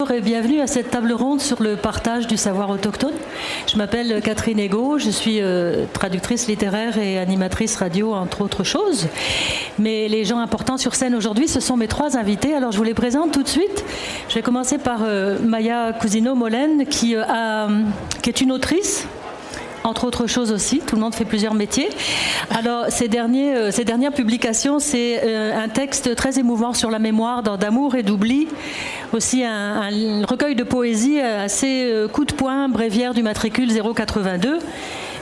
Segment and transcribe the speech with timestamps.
[0.00, 3.14] Bonjour et bienvenue à cette table ronde sur le partage du savoir autochtone.
[3.68, 9.06] Je m'appelle Catherine Ego, je suis euh, traductrice littéraire et animatrice radio entre autres choses.
[9.78, 12.54] Mais les gens importants sur scène aujourd'hui, ce sont mes trois invités.
[12.54, 13.84] Alors je vous les présente tout de suite.
[14.28, 16.84] Je vais commencer par euh, Maya Cousino-Molène euh,
[18.20, 19.06] qui est une autrice,
[19.84, 20.80] entre autres choses aussi.
[20.80, 21.88] Tout le monde fait plusieurs métiers.
[22.50, 26.98] Alors, ces, derniers, euh, ces dernières publications, c'est euh, un texte très émouvant sur la
[26.98, 28.48] mémoire d'amour et d'oubli.
[29.12, 34.58] Aussi un, recueil de poésie assez euh, coup de poing, bréviaire du matricule 082.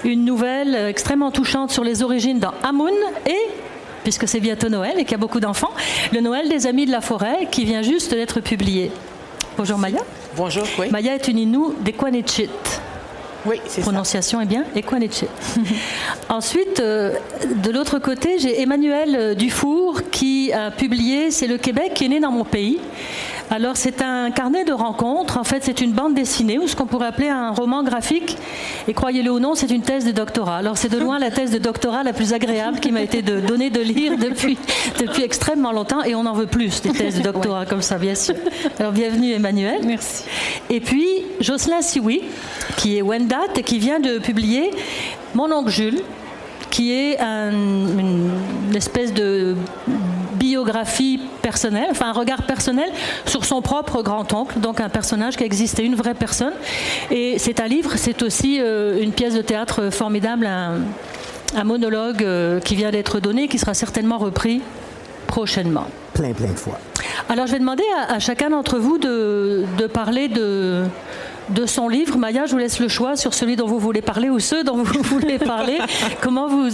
[0.04, 2.90] Une nouvelle extrêmement touchante sur les origines dans Amun
[3.26, 3.50] et
[4.02, 5.70] puisque c'est bientôt Noël et qu'il y a beaucoup d'enfants,
[6.12, 8.90] le Noël des Amis de la Forêt qui vient juste d'être publié.
[9.56, 10.00] Bonjour Maya.
[10.36, 10.88] Bonjour, oui.
[10.90, 12.50] Maya est une Innu des Quanichit.
[13.44, 14.64] Oui, c'est Prononciation est bien.
[14.76, 15.24] Equaniche.
[16.28, 17.14] Ensuite, euh,
[17.62, 22.08] de l'autre côté, j'ai Emmanuel euh, Dufour qui a publié C'est le Québec qui est
[22.08, 22.78] né dans mon pays.
[23.52, 26.86] Alors c'est un carnet de rencontres, en fait c'est une bande dessinée ou ce qu'on
[26.86, 28.38] pourrait appeler un roman graphique.
[28.88, 30.56] Et croyez-le ou non, c'est une thèse de doctorat.
[30.56, 33.40] Alors c'est de loin la thèse de doctorat la plus agréable qui m'a été de,
[33.40, 34.56] donnée de lire depuis,
[34.98, 38.14] depuis extrêmement longtemps et on en veut plus des thèses de doctorat comme ça, bien
[38.14, 38.36] sûr.
[38.78, 39.80] Alors bienvenue Emmanuel.
[39.84, 40.24] Merci.
[40.70, 41.06] Et puis
[41.40, 42.22] Jocelyn Sioui,
[42.78, 44.70] qui est Wendat et qui vient de publier
[45.34, 46.00] Mon oncle Jules,
[46.70, 48.30] qui est une
[48.74, 49.56] espèce de
[50.52, 52.90] biographie personnelle, enfin un regard personnel
[53.24, 56.52] sur son propre grand-oncle, donc un personnage qui existait, une vraie personne.
[57.10, 62.60] Et c'est un livre, c'est aussi euh, une pièce de théâtre formidable, un, monologue euh,
[62.60, 64.60] qui vient d'être donné, qui sera certainement repris
[65.26, 65.86] prochainement.
[66.12, 66.78] Plein, plein de fois.
[67.30, 70.84] Alors je vais demander à, chacun d'entre vous de, de parler de
[71.52, 72.16] de son livre.
[72.16, 74.82] Maya, je vous laisse le choix sur celui dont vous voulez parler ou ceux dont
[74.82, 75.78] vous voulez parler.
[76.20, 76.70] Comment vous,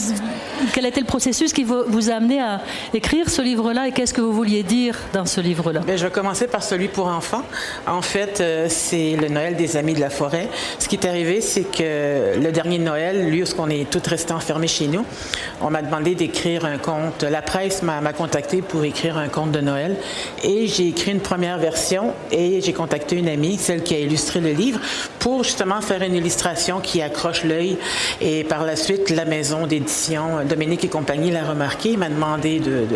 [0.72, 2.60] quel était le processus qui vous a amené à
[2.94, 5.80] écrire ce livre-là et qu'est-ce que vous vouliez dire dans ce livre-là?
[5.86, 7.42] Ben, je vais commencer par celui pour enfants.
[7.86, 10.48] En fait, euh, c'est le Noël des Amis de la forêt.
[10.78, 14.68] Ce qui est arrivé, c'est que le dernier Noël, lui, qu'on est tous restés enfermés
[14.68, 15.04] chez nous,
[15.60, 17.22] on m'a demandé d'écrire un conte.
[17.22, 19.96] La presse m'a contacté pour écrire un conte de Noël
[20.42, 24.40] et j'ai écrit une première version et j'ai contacté une amie, celle qui a illustré
[24.40, 24.67] le livre
[25.18, 27.78] pour justement faire une illustration qui accroche l'œil.
[28.20, 32.86] Et par la suite, la maison d'édition Dominique et compagnie l'a remarqué, m'a demandé de,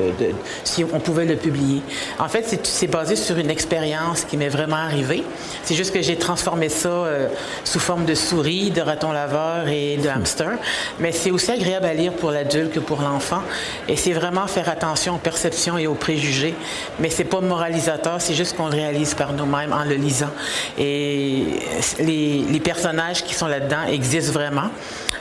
[0.64, 1.82] si on pouvait le publier.
[2.18, 5.24] En fait, c'est basé sur une expérience qui m'est vraiment arrivée.
[5.64, 7.28] C'est juste que j'ai transformé ça euh,
[7.64, 10.58] sous forme de souris, de raton laveur et de hamster.
[11.00, 13.42] Mais c'est aussi agréable à lire pour l'adulte que pour l'enfant.
[13.88, 16.54] Et c'est vraiment faire attention aux perceptions et aux préjugés.
[17.00, 20.30] Mais c'est pas moralisateur, c'est juste qu'on le réalise par nous-mêmes en le lisant.
[20.78, 21.60] Et
[21.98, 24.70] les, personnages qui sont là-dedans existent vraiment,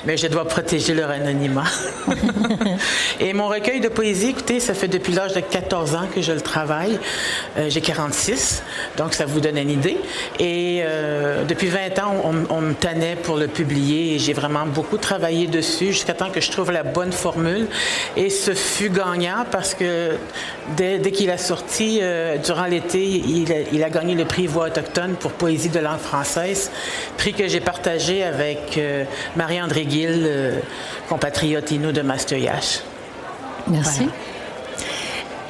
[0.05, 1.65] mais je dois protéger leur anonymat.
[3.19, 6.31] et mon recueil de poésie, écoutez, ça fait depuis l'âge de 14 ans que je
[6.31, 6.99] le travaille.
[7.57, 8.63] Euh, j'ai 46,
[8.97, 9.97] donc ça vous donne une idée.
[10.39, 14.97] Et euh, depuis 20 ans, on, me tenait pour le publier et j'ai vraiment beaucoup
[14.97, 17.67] travaillé dessus jusqu'à temps que je trouve la bonne formule.
[18.15, 20.11] Et ce fut gagnant parce que
[20.75, 25.15] dès, qu'il a sorti, euh, durant l'été, il, il, a gagné le prix Voix autochtone
[25.15, 26.71] pour poésie de langue française,
[27.17, 28.79] prix que j'ai partagé avec
[29.35, 30.59] Marie-André Gill, euh,
[31.09, 32.81] compatriote Inou de Master Yash.
[33.67, 34.07] Merci.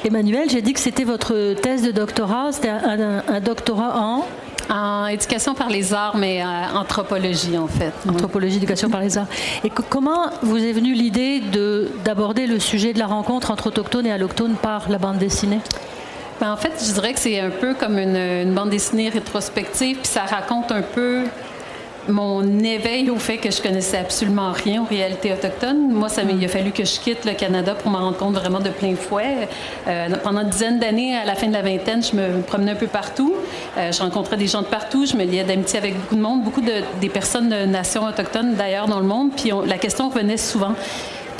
[0.04, 2.50] Emmanuel, j'ai dit que c'était votre thèse de doctorat.
[2.52, 4.26] C'était un, doctorat en
[4.70, 7.92] en éducation par les arts, mais euh, anthropologie en fait.
[8.08, 9.26] Anthropologie, éducation par les arts.
[9.64, 11.42] Et comment vous est venue l'idée
[12.04, 15.60] d'aborder le sujet de la rencontre entre autochtones et allochtones par la bande dessinée?
[16.40, 19.98] Ben, En fait, je dirais que c'est un peu comme une, une bande dessinée rétrospective,
[19.98, 21.24] puis ça raconte un peu
[22.08, 25.92] mon éveil au fait que je connaissais absolument rien aux réalités autochtones.
[25.92, 28.60] Moi, ça il a fallu que je quitte le Canada pour m'en rendre compte vraiment
[28.60, 29.48] de plein fouet.
[29.86, 32.76] Euh, pendant une dizaine d'années, à la fin de la vingtaine, je me promenais un
[32.76, 33.34] peu partout.
[33.76, 35.06] Euh, je rencontrais des gens de partout.
[35.06, 38.54] Je me liais d'amitié avec beaucoup de monde, beaucoup de, des personnes de nations autochtones
[38.54, 39.30] d'ailleurs dans le monde.
[39.36, 40.74] Puis la question revenait souvent.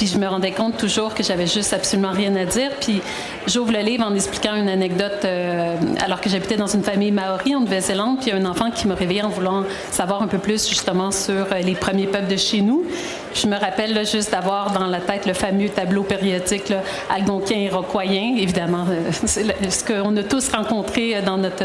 [0.02, 2.70] Puis je me rendais compte toujours que j'avais juste absolument rien à dire.
[2.80, 3.00] Puis
[3.46, 7.54] j'ouvre le livre en expliquant une anecdote euh, alors que j'habitais dans une famille maori
[7.54, 8.16] en Nouvelle-Zélande.
[8.18, 9.62] Puis il y a un enfant qui me réveillait en voulant
[9.92, 12.84] savoir un peu plus justement sur euh, les premiers peuples de chez nous.
[13.32, 17.68] Je me rappelle juste d'avoir dans la tête le fameux tableau périodique là, algonquin et
[17.68, 18.34] roquoyen.
[18.36, 21.64] Évidemment, euh, c'est ce qu'on a tous rencontré dans notre,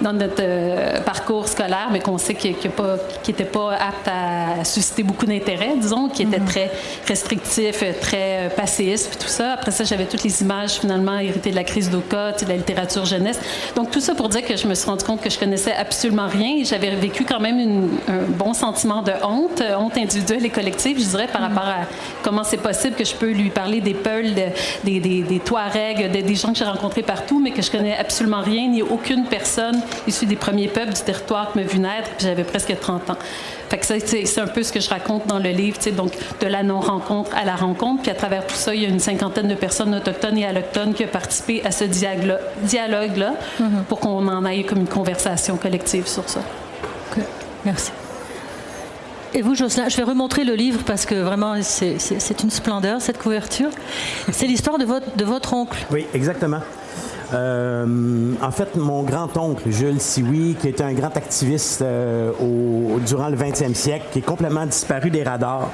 [0.00, 5.76] dans notre parcours scolaire, mais qu'on sait qu'il n'était pas, apte à susciter beaucoup d'intérêt,
[5.80, 6.46] disons, qui était mhm.
[6.46, 6.72] très
[7.06, 9.52] restrictif, très passéiste, puis tout ça.
[9.52, 13.04] Après ça, j'avais toutes les images finalement héritées de la crise d'Oka, de la littérature
[13.04, 13.38] jeunesse.
[13.76, 16.28] Donc tout ça pour dire que je me suis rendu compte que je connaissais absolument
[16.28, 16.64] rien.
[16.64, 21.28] J'avais vécu quand même un bon sentiment de honte, honte individuelle et collective, je dirais,
[21.32, 21.86] par rapport à
[22.22, 26.34] comment c'est possible que je peux lui parler des Peuls, des, des, des, Touaregs, des,
[26.34, 30.26] gens que j'ai rencontrés partout, mais que je connais absolument rien, ni aucune personne issue
[30.26, 33.16] des premiers peuples du territoire qui me vu naître, puis j'avais presque 30 ans.
[33.68, 36.62] Fait que c'est un peu ce que je raconte dans le livre, donc de la
[36.62, 38.02] non-rencontre à la rencontre.
[38.02, 40.94] Puis à travers tout ça, il y a une cinquantaine de personnes autochtones et allochtones
[40.94, 43.84] qui ont participé à ce dialogue-là mm-hmm.
[43.88, 46.40] pour qu'on en aille comme une conversation collective sur ça.
[47.64, 47.90] Merci.
[49.34, 53.18] Et vous, Jocelyn, je vais remontrer le livre parce que vraiment, c'est une splendeur, cette
[53.18, 53.70] couverture.
[54.32, 55.86] C'est l'histoire de votre, de votre oncle.
[55.90, 56.60] Oui, exactement.
[57.34, 63.28] Euh, en fait, mon grand-oncle, Jules Sioui, qui était un grand activiste euh, au, durant
[63.28, 65.68] le 20e siècle, qui est complètement disparu des radars.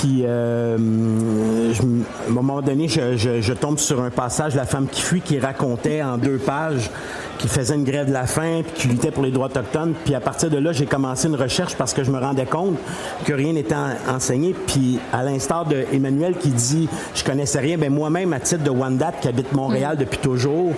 [0.00, 5.02] Puis, euh, à un moment donné, je, je, tombe sur un passage, La femme qui
[5.02, 6.90] fuit, qui racontait en deux pages
[7.38, 9.94] qui faisait une grève de la faim, puis qui luttait pour les droits autochtones.
[10.04, 12.76] Puis à partir de là, j'ai commencé une recherche parce que je me rendais compte
[13.24, 13.74] que rien n'était
[14.08, 14.54] enseigné.
[14.66, 18.70] Puis à l'instar de Emmanuel qui dit je connaissais rien, ben moi-même à titre de
[18.70, 20.00] Wandat qui habite Montréal mm.
[20.00, 20.72] depuis toujours,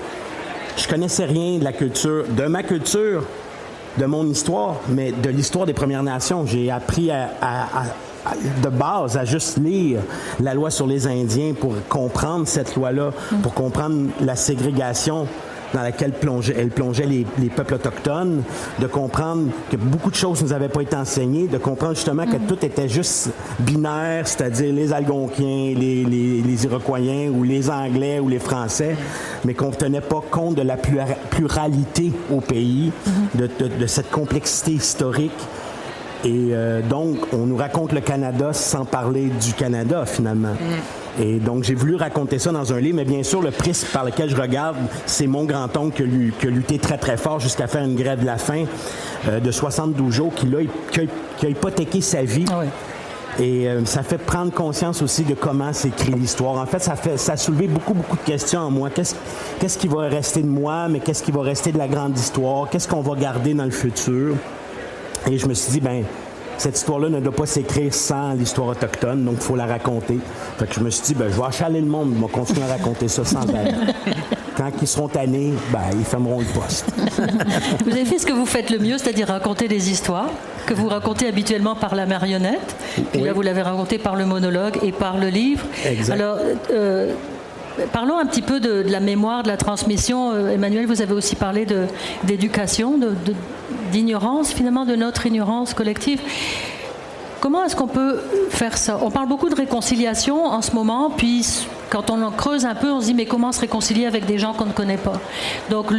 [0.76, 3.24] je connaissais rien de la culture, de ma culture,
[3.98, 6.46] de mon histoire, mais de l'histoire des Premières Nations.
[6.46, 7.28] J'ai appris à,
[8.62, 10.00] de base à juste lire
[10.40, 13.10] la loi sur les Indiens pour comprendre cette loi-là,
[13.42, 15.26] pour comprendre la ségrégation
[15.72, 18.42] dans laquelle plongeait, elle plongeait les, peuples autochtones,
[18.78, 22.36] de comprendre que beaucoup de choses nous avaient pas été enseignées, de comprendre justement que
[22.36, 23.30] tout était juste
[23.60, 26.98] binaire, c'est-à-dire les Algonquiens, les, les, Iroquois
[27.30, 28.96] ou les Anglais ou les Français,
[29.44, 32.92] mais qu'on ne tenait pas compte de la pluralité au pays,
[33.34, 35.32] de, cette complexité historique.
[36.24, 40.52] Et euh, donc, on nous raconte le Canada sans parler du Canada, finalement.
[40.52, 41.24] Mhm.
[41.24, 44.04] Et donc, j'ai voulu raconter ça dans un livre, mais bien sûr, le prisme par
[44.04, 46.04] lequel je regarde, c'est mon grand-oncle
[46.38, 48.64] qui, a lutté très, très fort jusqu'à faire une grève de la faim
[49.28, 52.46] euh, de 72 jours, qui, a, hypothéqué sa vie.
[52.50, 52.62] Ah
[53.42, 56.56] Et euh, ça fait prendre conscience aussi de comment s'écrit l'histoire.
[56.56, 58.88] En fait, ça, fait, ça a soulevé beaucoup, beaucoup de questions en moi.
[58.88, 59.16] Qu'est-ce,
[59.58, 62.70] qu'est-ce qui va rester de moi, mais qu'est-ce qui va rester de la grande histoire?
[62.70, 64.36] Qu'est-ce qu'on va garder dans le futur?
[65.30, 66.04] Et je me suis dit, ben
[66.62, 70.20] cette histoire-là ne doit pas s'écrire sans l'histoire autochtone, donc il faut la raconter.
[70.58, 72.62] Fait que je me suis dit, ben, je vais achaler le monde, je vais continuer
[72.62, 73.74] à raconter ça sans elle.
[74.56, 76.86] Quand ils seront tannés, ben, ils fermeront le poste.
[77.84, 80.30] vous avez fait ce que vous faites le mieux, c'est-à-dire raconter des histoires
[80.66, 82.76] que vous racontez habituellement par la marionnette.
[83.12, 85.64] Puis là, vous l'avez raconté par le monologue et par le livre.
[85.84, 86.14] Exact.
[86.14, 86.38] Alors,
[86.70, 87.12] euh,
[87.92, 90.32] Parlons un petit peu de, la mémoire, de la transmission.
[90.32, 91.66] Euh, Emmanuel, vous avez aussi parlé
[92.24, 92.98] d'éducation,
[93.90, 96.20] d'ignorance, finalement, de notre ignorance collective.
[97.40, 98.20] Comment est-ce qu'on peut
[98.50, 98.98] faire ça?
[99.02, 102.90] On parle beaucoup de réconciliation en ce moment, puis quand on en creuse un peu,
[102.90, 105.20] on se dit mais comment se réconcilier avec des gens qu'on ne connaît pas?
[105.68, 105.92] Donc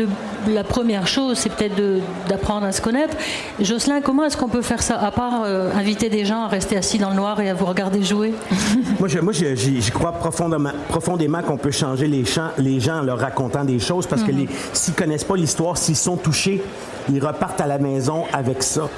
[0.48, 1.80] la première chose, c'est peut-être
[2.28, 3.16] d'apprendre à se connaître.
[3.60, 6.78] Jocelyn, comment est-ce qu'on peut faire ça, à part euh, inviter des gens à rester
[6.78, 8.34] assis dans le noir et à vous regarder jouer?
[9.00, 12.24] Moi, je, moi, j'y crois profondément, profondément qu'on peut changer les,
[12.58, 14.48] les gens en leur racontant des choses, parce que mhm.
[14.72, 16.64] s'ils connaissent pas l'histoire, s'ils sont touchés,
[17.12, 18.90] ils repartent à la maison avec ça.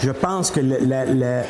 [0.00, 1.42] Je pense que la, la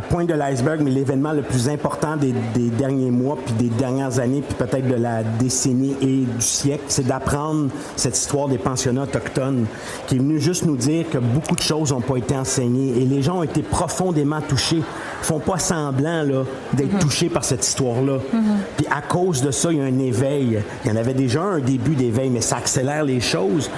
[0.00, 2.32] pointe de l'iceberg, mais l'événement le plus important des,
[2.70, 7.06] derniers mois, puis des dernières années, puis peut-être de la décennie et du siècle, c'est
[7.06, 9.66] d'apprendre cette histoire des pensionnats autochtones,
[10.06, 13.04] qui est venu juste nous dire que beaucoup de choses n'ont pas été enseignées et
[13.04, 14.76] les gens ont été profondément touchés.
[14.78, 17.00] Ils font pas semblant là, d'être mhm.
[17.00, 18.18] touchés par cette histoire-là.
[18.32, 18.42] Mhm.
[18.76, 20.60] Puis à cause de ça, il y a un éveil.
[20.84, 23.70] Il y en avait déjà un début d'éveil, mais ça accélère les choses.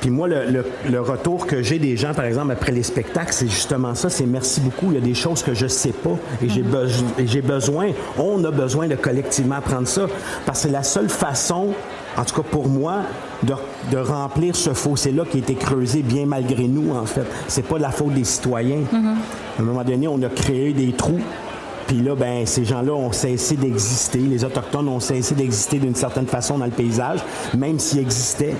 [0.00, 3.94] Puis moi, le, retour que j'ai des gens, par exemple, après les spectacles, c'est justement
[3.94, 4.86] ça, c'est merci beaucoup.
[4.92, 6.62] Il y a des choses que je sais pas et j'ai
[7.42, 7.48] mhm.
[7.48, 10.06] besoin, on a besoin de collectivement apprendre ça.
[10.46, 11.68] Parce que c'est la seule façon,
[12.16, 13.02] en tout cas pour moi,
[13.42, 17.26] de, remplir ce fossé-là qui a été creusé bien malgré nous, en fait.
[17.48, 18.84] C'est pas la faute des citoyens.
[18.90, 19.16] Mhm.
[19.58, 21.20] À un moment donné, on a créé des trous
[21.86, 24.20] puis là, ben, ces gens-là ont cessé d'exister.
[24.20, 27.18] Les Autochtones ont cessé d'exister d'une certaine façon dans le paysage,
[27.58, 28.54] même s'ils existaient.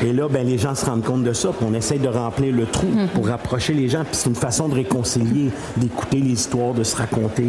[0.00, 2.54] Et là, ben, les gens se rendent compte de ça, puis on essaye de remplir
[2.54, 3.08] le trou mhm.
[3.08, 4.04] pour rapprocher les gens.
[4.04, 7.48] Puis c'est une façon de réconcilier, d'écouter les histoires, de se raconter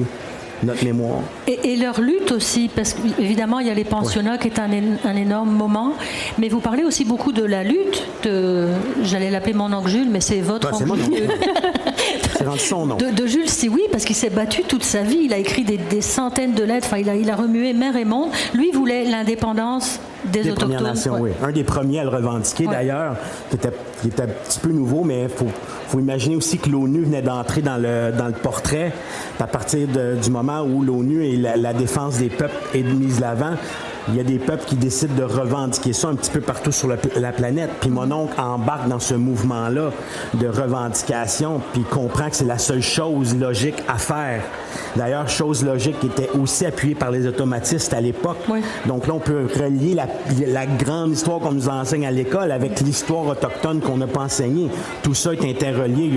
[0.63, 1.19] notre mémoire.
[1.47, 4.69] Et, leur lutte aussi, parce qu'évidemment, il y a les pensionnats qui est un,
[5.03, 5.93] un, énorme moment,
[6.37, 8.67] mais vous parlez aussi beaucoup de la lutte de,
[9.03, 11.27] j'allais l'appeler mon oncle Jules, mais c'est votre oncle Jules.
[13.15, 15.21] de, Jules Sioui, parce qu'il s'est battu toute sa vie.
[15.23, 16.87] Il a écrit des, centaines de lettres.
[16.87, 18.29] Enfin, il a, il a remué mer et monde.
[18.53, 19.99] Lui voulait l'indépendance
[20.33, 21.31] des, des Premières Nations, oui.
[21.41, 23.15] Un des premiers à le revendiquer, d'ailleurs,
[23.49, 25.47] qui était, un petit peu nouveau, mais il faut,
[25.87, 28.91] faut, imaginer aussi que l'ONU venait d'entrer dans le, dans le portrait
[29.39, 29.87] à partir
[30.21, 33.55] du moment où l'ONU et la, la, défense des peuples est mise l'avant
[34.09, 36.87] il y a des peuples qui décident de revendiquer ça un petit peu partout sur
[36.87, 37.69] la, planète.
[37.79, 39.91] Puis mon oncle embarque dans ce mouvement-là
[40.33, 44.41] de revendication, puis comprend que c'est la seule chose logique à faire.
[44.95, 48.37] D'ailleurs, chose logique qui était aussi appuyée par les automatistes à l'époque.
[48.85, 53.25] Donc là, on peut relier la, grande histoire qu'on nous enseigne à l'école avec l'histoire
[53.27, 54.69] autochtone qu'on n'a pas enseignée.
[55.01, 56.11] Tout ça est interrelié.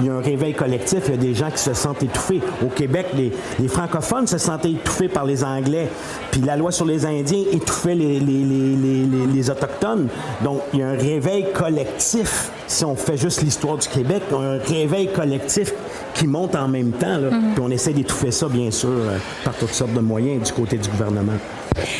[0.00, 1.04] Il y, a un réveil collectif.
[1.06, 2.40] Il y a des gens qui se sentent étouffés.
[2.64, 5.88] Au Québec, les, les francophones se sentaient étouffés par les Anglais.
[6.30, 10.08] Puis la loi sur les Indiens étouffaient les, les, Autochtones.
[10.42, 14.58] Donc, il y a un réveil collectif, si on fait juste l'histoire du Québec, un
[14.58, 15.72] réveil collectif
[16.14, 17.18] qui monte en même temps.
[17.18, 17.52] Mm-hmm.
[17.54, 20.78] Puis on essaie d'étouffer ça, bien sûr, euh, par toutes sortes de moyens du côté
[20.78, 21.34] du gouvernement.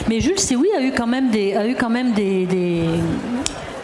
[0.09, 2.47] Mais Jules oui a eu quand même des, a eu quand même des,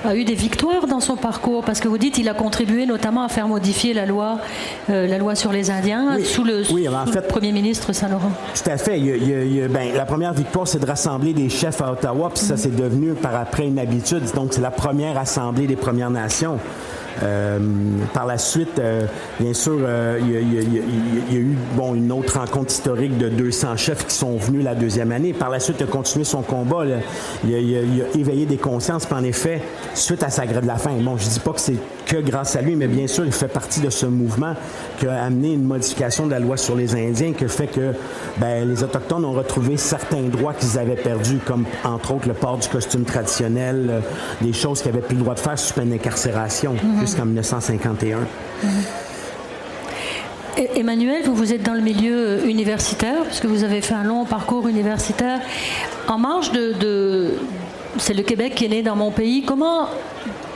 [0.04, 3.24] a eu des victoires dans son parcours parce que vous dites il a contribué notamment
[3.24, 4.38] à faire modifier la loi,
[4.88, 6.62] euh, la loi sur les Indiens sous, le,
[7.28, 8.32] premier ministre Saint-Laurent.
[8.54, 8.98] Tout à fait.
[9.68, 13.12] Ben, la première victoire, c'est de rassembler des chefs à Ottawa, puis ça, c'est devenu
[13.14, 14.22] par après une habitude.
[14.34, 16.58] Donc, c'est la première assemblée des Premières Nations.
[17.22, 17.58] Euh,
[18.14, 19.06] par la suite, euh,
[19.38, 24.06] bien sûr, euh, il, y a, eu bon, une autre rencontre historique de 200 chefs
[24.06, 25.32] qui sont venus la deuxième année.
[25.32, 26.84] Par la suite, il a continué son combat.
[27.44, 29.06] Il, a, éveillé des consciences.
[29.06, 29.60] Puis en effet,
[29.94, 32.56] suite à sa grève de la faim, bon, je dis pas que c'est que grâce
[32.56, 34.54] à lui, mais bien sûr, il fait partie de ce mouvement
[34.98, 37.92] qui a amené une modification de la loi sur les Indiens, qui fait que
[38.38, 42.58] ben, les Autochtones ont retrouvé certains droits qu'ils avaient perdus, comme entre autres le port
[42.58, 44.02] du costume traditionnel,
[44.40, 46.74] des choses qu'ils n'avaient plus le droit de faire sous peine d'incarcération.
[46.74, 48.18] Mm-hmm jusqu'en 1951.
[50.76, 54.68] Emmanuel, vous, vous êtes dans le milieu universitaire, puisque vous avez fait un long parcours
[54.68, 55.40] universitaire.
[56.06, 57.34] En marge de, de
[57.98, 59.42] c'est le Québec qui est né dans mon pays.
[59.42, 59.88] Comment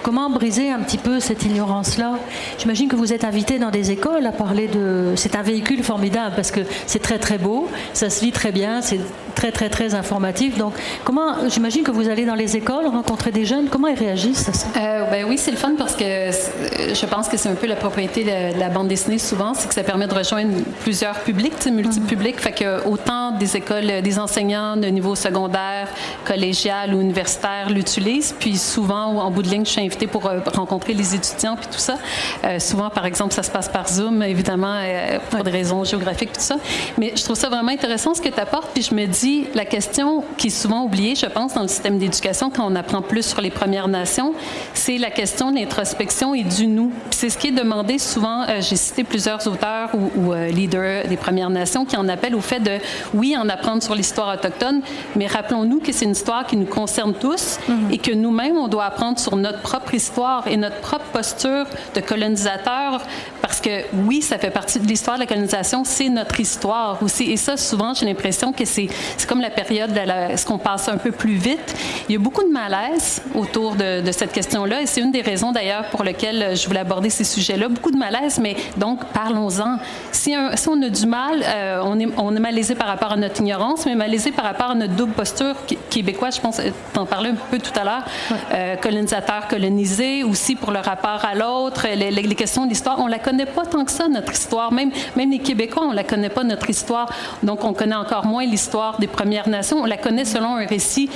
[0.05, 2.19] Comment briser un petit peu cette ignorance-là?
[2.59, 5.15] J'imagine que vous êtes invité dans des écoles à parler de...
[5.17, 8.83] C'est un véhicule formidable parce que c'est très très beau, ça se lit très bien,
[8.83, 9.01] c'est
[9.35, 10.59] très très très informatif.
[10.59, 10.75] Donc
[11.05, 14.53] comment, j'imagine que vous allez dans les écoles rencontrer des jeunes, comment ils réagissent à
[14.53, 14.67] ça?
[14.77, 17.77] Euh, ben Oui, c'est le fun parce que je pense que c'est un peu la
[17.77, 22.41] propriété de, la bande dessinée souvent, c'est que ça permet de rejoindre plusieurs publics, multi-publics.
[22.41, 25.89] Fait que autant des écoles, des enseignants de niveau secondaire,
[26.25, 30.95] collégial ou universitaire l'utilisent, puis souvent en bout de ligne, je suis pour euh, rencontrer
[30.95, 31.99] les étudiants puis tout ça.
[32.45, 36.33] Euh, souvent, par exemple, ça se passe par Zoom, évidemment, euh, pour des raisons géographiques,
[36.33, 36.57] tout ça.
[36.99, 38.71] Mais je trouve ça vraiment intéressant ce que tu apportes.
[38.73, 39.24] Puis je me dis,
[39.55, 43.03] la question qui est souvent oubliée, je pense, dans le système d'éducation, quand on apprend
[43.03, 44.35] plus sur les Premières Nations,
[44.73, 46.93] c'est la question de l'introspection et du nous.
[47.11, 48.45] C'est ce qui est demandé souvent.
[48.61, 52.79] J'ai cité plusieurs auteurs ou, leaders des Premières Nations qui en appellent au fait de,
[53.15, 54.81] oui, en apprendre sur l'histoire autochtone,
[55.17, 57.93] mais rappelons-nous que c'est une histoire qui nous concerne tous mm-hmm.
[57.93, 62.01] et que nous-mêmes, on doit apprendre sur notre propre histoire et notre propre posture de
[62.01, 63.01] colonisateur,
[63.43, 67.31] parce que oui, ça fait partie de l'histoire de la colonisation, c'est notre histoire aussi.
[67.31, 68.89] Et ça, souvent, j'ai l'impression que c'est
[69.27, 71.75] comme la période de la, ce qu'on passe un peu plus vite.
[72.09, 75.23] Il y a beaucoup de malaise autour de, de cette question-là, et c'est une des
[75.23, 77.69] raisons d'ailleurs pour lesquelles je voulais aborder ces sujets-là.
[77.69, 79.79] Beaucoup de malaise, mais donc parlons-en.
[80.13, 83.17] Si, si, on a du mal, euh, on, est, on est malaisé par rapport à
[83.17, 85.55] notre ignorance, mais malaisé par rapport à notre double posture
[85.91, 86.61] québécoise, je pense,
[86.93, 88.05] t'en parlais un peu tout à l'heure,
[88.53, 89.85] euh, colonisateur, colonisateur
[90.29, 92.99] aussi pour le rapport à l'autre, les, questions d'histoire.
[92.99, 94.73] On la connaît pas tant que ça, notre histoire.
[94.73, 97.09] Même, même les Québécois, on la connaît pas, notre histoire.
[97.43, 99.79] Donc, on connaît encore moins l'histoire Premières Nations.
[99.79, 101.11] On la connaît selon un récit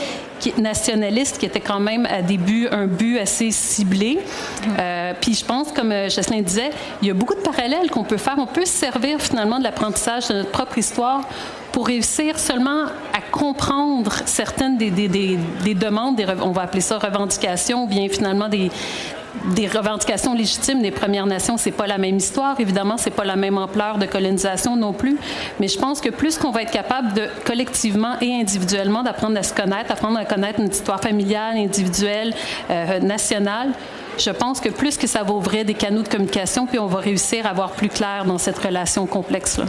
[0.57, 4.19] nationaliste, qui était quand même à début un but assez ciblé.
[4.79, 6.71] Euh, puis je pense, comme euh, Jocelyn disait,
[7.03, 8.37] il y a beaucoup de parallèles qu'on peut faire.
[8.39, 11.23] On peut se servir finalement de l'apprentissage de notre propre histoire
[11.73, 17.85] pour réussir seulement à comprendre certaines des, des, des, demandes, on va appeler ça revendications,
[17.85, 18.71] ou bien finalement des,
[19.55, 22.59] des revendications légitimes des Premières Nations, c'est pas la même histoire.
[22.61, 25.17] Évidemment, c'est pas la même ampleur de colonisation non plus.
[25.61, 29.43] Mais je pense que plus qu'on va être capable de collectivement et individuellement d'apprendre à
[29.43, 32.35] se connaître, apprendre à connaître notre histoire familiale, individuelle,
[32.71, 33.73] euh, nationale,
[34.19, 36.99] je pense que plus que ça va ouvrir des canaux de communication, puis on va
[36.99, 39.67] réussir à voir plus clair dans cette relation complexe-là.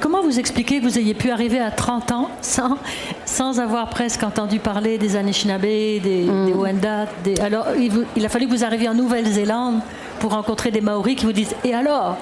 [0.00, 2.78] Comment vous expliquez que vous ayez pu arriver à 30 ans sans,
[3.24, 6.52] sans avoir presque entendu parler des Anishinaabe, des, des mm.
[6.58, 7.08] Wendat
[7.40, 9.80] Alors, il, a fallu que vous arriviez en Nouvelle-Zélande
[10.18, 12.16] pour rencontrer des Maoris qui vous disent Et alors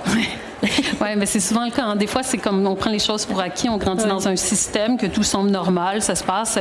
[0.62, 1.84] Oui, mais c'est souvent le cas.
[1.84, 1.96] Hein.
[1.96, 4.96] Des fois, c'est comme on prend les choses pour acquis, on grandit dans un système
[4.96, 6.58] que tout semble normal, ça se passe.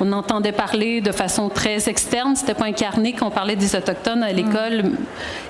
[0.00, 4.22] On entendait parler de façon très externe, c'était pas incarné quand on parlait des Autochtones
[4.22, 4.92] à l'école.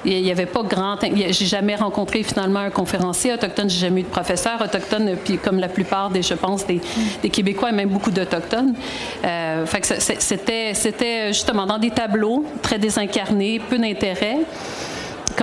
[0.04, 0.98] Il n'y avait pas grand.
[1.02, 5.58] J'ai jamais rencontré finalement un conférencier autochtone, j'ai jamais eu de professeur autochtone, puis comme
[5.58, 6.80] la plupart des, je pense, des,
[7.30, 8.74] Québécois et même beaucoup d'Autochtones.
[9.24, 14.38] Euh, fait que c'était, c'était justement dans des tableaux très désincarnés, peu d'intérêt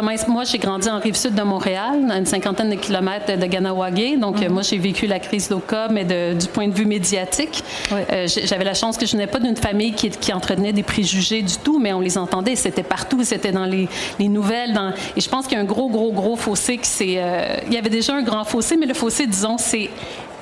[0.02, 4.18] moi, j'ai grandi en rive sud de Montréal, à une cinquantaine de kilomètres de Ganawagé.
[4.18, 4.52] Donc, mhm.
[4.52, 7.64] moi, j'ai vécu la crise d'Oka, mais du point de vue médiatique.
[7.92, 11.58] Euh, j'avais la chance que je n'ai pas d'une famille qui, entretenait des préjugés du
[11.58, 12.56] tout, mais on les entendait.
[12.56, 13.24] C'était partout.
[13.24, 13.88] C'était dans les,
[14.20, 14.74] nouvelles.
[14.74, 14.94] Dans...
[15.16, 17.16] Et je pense qu'il y a un gros, gros, gros fossé qui s'est.
[17.18, 19.90] Euh, il y avait déjà un grand fossé, mais le fossé, disons, c'est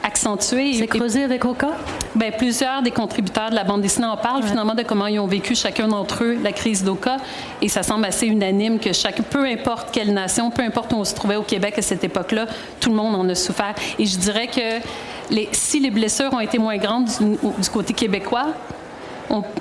[0.03, 0.73] accentué.
[0.73, 1.69] C'est creusé avec Oka?
[2.15, 5.27] Bien, plusieurs des contributeurs de la bande dessinée en parlent finalement de comment ils ont
[5.27, 7.17] vécu chacun d'entre eux la crise d'Oka.
[7.61, 11.05] Et ça semble assez unanime que chaque, peu importe quelle nation, peu importe où on
[11.05, 12.47] se trouvait au Québec à cette époque-là,
[12.79, 13.75] tout le monde en a souffert.
[13.99, 14.79] Et je dirais que
[15.33, 18.47] les, si les blessures ont été moins grandes du, côté québécois,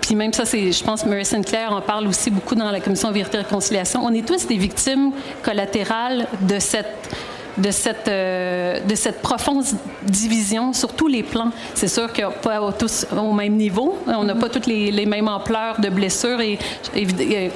[0.03, 3.13] puis même ça, c'est, je pense, Mary Sinclair en parle aussi beaucoup dans la commission
[3.13, 4.01] Vérité et Réconciliation.
[4.03, 5.13] On est tous des victimes
[5.45, 7.15] collatérales de cette
[7.61, 9.65] de cette, euh, de cette profonde
[10.03, 11.51] division sur tous les plans.
[11.75, 13.99] C'est sûr que pas tous au même niveau.
[14.07, 16.59] On n'a pas toutes les, les, mêmes ampleurs de blessures et,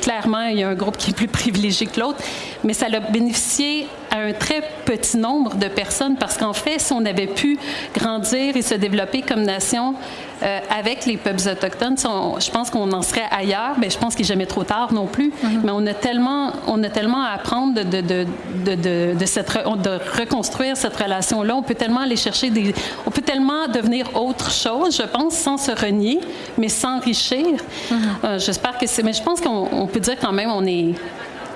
[0.00, 2.18] clairement, il y a un groupe qui est plus privilégié que l'autre.
[2.62, 6.92] Mais ça a bénéficié à un très petit nombre de personnes parce qu'en fait, si
[6.92, 7.58] on avait pu
[7.94, 9.94] grandir et se développer comme nation,
[10.42, 14.24] euh, avec les peuples autochtones, je pense qu'on en serait ailleurs, mais je pense qu'il
[14.24, 15.28] n'est jamais trop tard non plus.
[15.28, 15.60] Mm-hmm.
[15.64, 18.26] Mais on a tellement, on a tellement à apprendre de, de,
[18.64, 21.54] de, de, cette, de reconstruire cette relation-là.
[21.56, 22.74] On peut tellement aller chercher des,
[23.06, 26.20] on peut tellement devenir autre chose, je pense, sans se renier,
[26.58, 27.46] mais s'enrichir.
[27.46, 27.94] Mm-hmm.
[28.24, 30.94] Euh, j'espère que c'est, mais je pense qu'on peut dire quand même, on est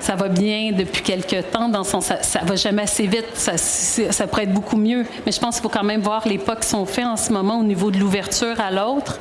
[0.01, 4.27] ça va bien depuis quelques temps, dans ça, ça va jamais assez vite, ça, ça
[4.27, 5.05] pourrait être beaucoup mieux.
[5.27, 7.33] Mais je pense qu'il faut quand même voir les pas qui sont faits en ce
[7.33, 9.19] moment au niveau de l'ouverture à l'autre.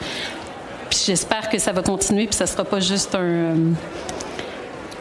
[0.89, 3.55] Puis j'espère que ça va continuer, puis ça sera pas juste un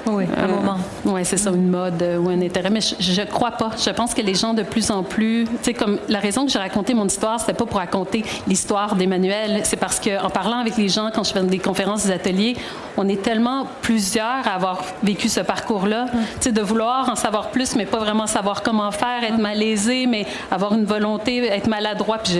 [0.08, 0.78] oui, un euh, moment.
[1.04, 2.70] Oui, c'est ça, une mode euh, ou un intérêt.
[2.70, 3.70] Mais je, ne crois pas.
[3.76, 6.52] Je pense que les gens de plus en plus, tu sais, comme la raison que
[6.52, 9.60] j'ai raconté mon histoire, c'était pas pour raconter l'histoire d'Emmanuel.
[9.64, 12.56] C'est parce qu'en parlant avec les gens, quand je fais des conférences, des ateliers,
[12.96, 16.06] on est tellement plusieurs à avoir vécu ce parcours-là.
[16.06, 16.52] Mm.
[16.56, 20.72] De vouloir en savoir plus, mais pas vraiment savoir comment faire, être malaisé, mais avoir
[20.74, 22.18] une volonté, être maladroit.
[22.18, 22.38] Puis,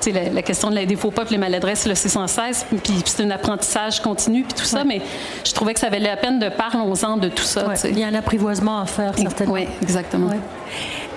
[0.00, 2.64] sais, la, question de la défaut pas, les maladresses, c'est sans cesse.
[2.82, 4.84] Puis, c'est un apprentissage continu, puis tout ça.
[4.84, 5.02] Mais
[5.44, 6.70] je trouvais que ça valait la peine de parler
[7.20, 7.64] de tout ça.
[7.84, 9.54] Il y a un apprivoisement à faire, certainement.
[9.54, 10.30] Oui, exactement.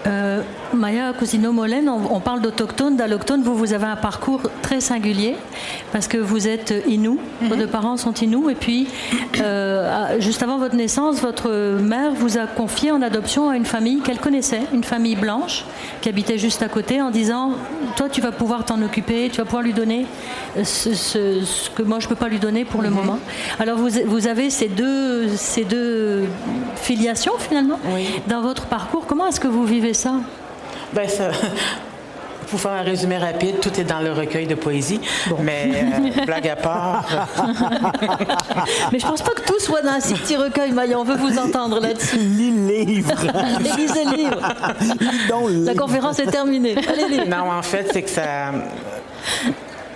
[0.05, 0.41] Euh,
[0.73, 3.43] Maya Cousino-Molène, on, parle d'autochtones, d'allochtones.
[3.43, 5.35] Vous, vous avez un parcours très singulier
[5.91, 7.49] parce que vous êtes Inou, mhm.
[7.49, 8.49] vos deux parents sont Inou.
[8.49, 8.87] Et puis,
[9.39, 13.99] euh, juste avant votre naissance, votre mère vous a confié en adoption à une famille
[13.99, 15.63] qu'elle connaissait, une famille blanche
[16.01, 17.51] qui habitait juste à côté, en disant
[17.95, 20.07] Toi, tu vas pouvoir t'en occuper, tu vas pouvoir lui donner
[20.63, 22.95] ce, que moi, je ne peux pas lui donner pour le mhm.
[22.95, 23.19] moment.
[23.59, 26.23] Alors, vous, vous, avez ces deux, ces deux
[26.75, 27.79] filiations, finalement,
[28.27, 29.05] dans votre parcours.
[29.05, 30.13] Comment est-ce que vous vivez ça?
[30.93, 31.31] Ben, ça,
[32.49, 35.01] pour faire un résumé rapide, tout est dans le recueil de poésie.
[35.41, 37.03] Mais euh, blague à part.
[38.91, 40.97] mais je pense pas que tout soit dans un petit recueil, Maya.
[40.97, 42.15] On veut vous entendre là-dessus.
[42.19, 43.11] Lis le livre.
[43.59, 45.65] lisez le livre.
[45.65, 46.75] La conférence est terminée.
[46.87, 48.51] Allez, Non, en fait, c'est que ça.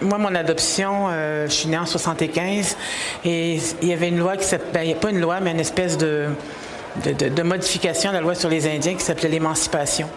[0.02, 2.76] Moi, mon adoption, euh, je suis née en 75
[3.24, 5.98] et il y avait une loi qui s'appelait, ben, pas une loi, mais une espèce
[5.98, 6.28] de
[7.04, 10.08] de, modification de la loi sur les Indiens qui s'appelait l'émancipation.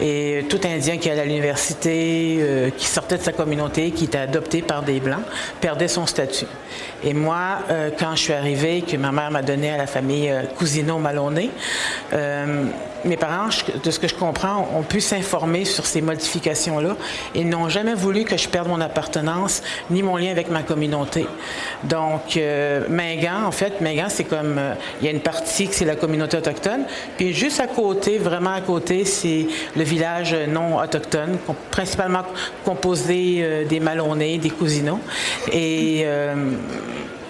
[0.00, 4.18] Et tout Indien qui allait à l'université, euh, qui sortait de sa communauté, qui était
[4.18, 5.22] adopté par des Blancs,
[5.60, 6.46] perdait son statut.
[7.02, 10.30] Et moi, euh, quand je suis arrivée, que ma mère m'a donné à la famille
[10.30, 11.50] euh, Cousino-Maloney,
[13.04, 13.48] mes parents,
[13.82, 16.96] de ce que je comprends, ont pu s'informer sur ces modifications-là
[17.34, 21.26] et n'ont jamais voulu que je perde mon appartenance ni mon lien avec ma communauté.
[21.84, 25.74] Donc, euh, Mingan, en fait, Mingan, c'est comme, euh, il y a une partie que
[25.74, 26.84] c'est la communauté autochtone,
[27.16, 31.38] puis juste à côté, vraiment à côté, c'est le village non autochtone,
[31.70, 32.22] principalement
[32.64, 34.98] composé euh, des Malonais, des Cousinos.
[35.52, 36.06] Et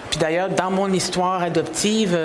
[0.09, 2.17] puis d'ailleurs, dans mon histoire adoptive,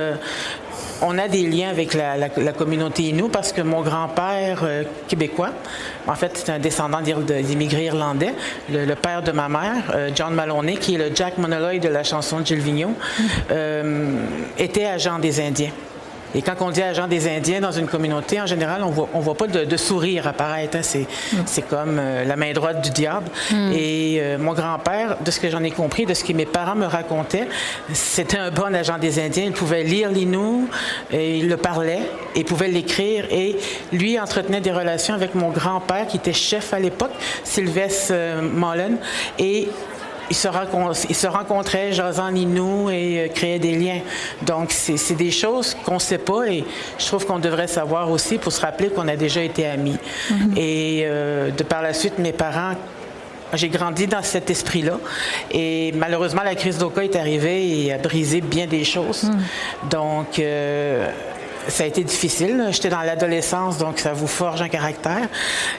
[1.02, 5.50] on a des liens avec la, communauté Innu parce que mon grand-père euh, québécois,
[6.06, 8.34] en fait, c'est un descendant d'immigrés irlandais,
[8.70, 12.04] le, père de ma mère, euh, John Maloney, qui est le Jack Monoloy de la
[12.04, 12.94] chanson de Gilles Vigneault,
[13.50, 14.14] euh,
[14.58, 15.70] était agent des Indiens.
[16.34, 19.20] Et quand on dit agent des Indiens dans une communauté, en général, on voit, on
[19.20, 20.76] voit pas de, sourire apparaître.
[20.76, 20.82] Hein.
[20.82, 21.36] C'est, mm.
[21.46, 23.28] c'est comme euh, la main droite du diable.
[23.50, 23.72] Mm.
[23.72, 26.74] Et euh, mon grand-père, de ce que j'en ai compris, de ce que mes parents
[26.74, 27.48] me racontaient,
[27.92, 29.44] c'était un bon agent des Indiens.
[29.46, 30.68] Il pouvait lire l'Inou,
[31.10, 32.02] et il le parlait,
[32.34, 33.26] et il pouvait l'écrire.
[33.30, 33.56] Et
[33.92, 37.12] lui entretenait des relations avec mon grand-père, qui était chef à l'époque,
[37.44, 38.98] Sylvestre euh, Mullen.
[39.38, 39.68] Et
[40.30, 40.48] ils se,
[41.08, 44.00] ils se rencontraient, jasant Ninou et euh, créaient des liens.
[44.42, 46.64] Donc, c'est des choses qu'on ne sait pas et
[46.98, 49.98] je trouve qu'on devrait savoir aussi pour se rappeler qu'on a déjà été amis.
[50.30, 50.56] Mm-hmm.
[50.56, 52.74] Et euh, de par la suite, mes parents
[53.52, 54.98] j'ai grandi dans cet esprit-là.
[55.50, 59.24] Et malheureusement, la crise d'Oka est arrivée et a brisé bien des choses.
[59.24, 59.88] Mm.
[59.88, 61.10] Donc, euh,
[61.68, 62.68] ça a été difficile.
[62.70, 65.28] J'étais dans l'adolescence, donc ça vous forge un caractère.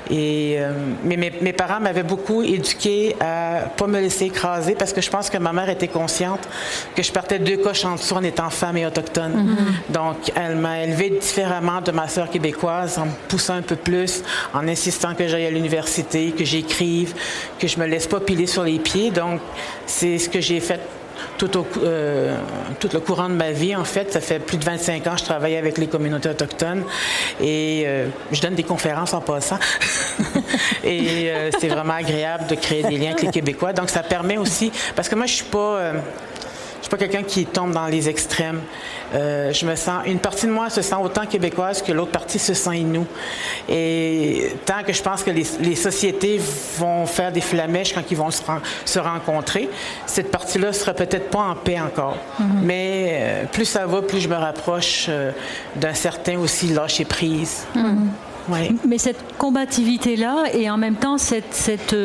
[0.09, 0.71] Et, euh,
[1.03, 5.29] mais mes, parents m'avaient beaucoup éduqué à pas me laisser écraser parce que je pense
[5.29, 6.47] que ma mère était consciente
[6.95, 9.33] que je partais deux coches en dessous en étant femme et autochtone.
[9.33, 9.93] Mm-hmm.
[9.93, 14.23] Donc, elle m'a élevée différemment de ma sœur québécoise en me poussant un peu plus,
[14.53, 17.13] en insistant que j'aille à l'université, que j'écrive,
[17.59, 19.11] que je me laisse pas piler sur les pieds.
[19.11, 19.41] Donc,
[19.85, 20.79] c'est ce que j'ai fait
[21.83, 22.37] euh,
[22.79, 24.11] tout le courant de ma vie, en fait.
[24.11, 26.83] Ça fait plus de 25 ans que je travaille avec les communautés autochtones
[27.39, 29.59] et euh, je donne des conférences en passant.
[30.83, 33.73] et euh, c'est vraiment agréable de créer des liens avec les Québécois.
[33.73, 35.93] Donc, ça permet aussi, parce que moi, je suis pas
[36.91, 38.59] suis pas quelqu'un qui tombe dans les extrêmes.
[39.13, 42.39] Euh, je me sens, une partie de moi se sent autant québécoise que l'autre partie
[42.39, 43.05] se sent inou.
[43.69, 46.39] Et tant que je pense que les, sociétés
[46.77, 49.69] vont faire des flamèches quand ils vont se, rencontrer,
[50.05, 52.17] cette partie-là sera peut-être pas en paix encore.
[52.39, 52.45] Mm-hmm.
[52.63, 55.31] Mais euh, plus ça va, plus je me rapproche euh,
[55.75, 57.65] d'un certain aussi lâcher prise.
[57.75, 58.75] Mm-hmm.
[58.87, 61.95] Mais cette combativité-là et en même temps cette, cette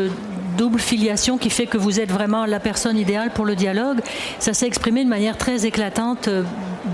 [0.56, 4.00] double filiation qui fait que vous êtes vraiment la personne idéale pour le dialogue.
[4.38, 6.42] Ça s'est exprimé de manière très éclatante euh,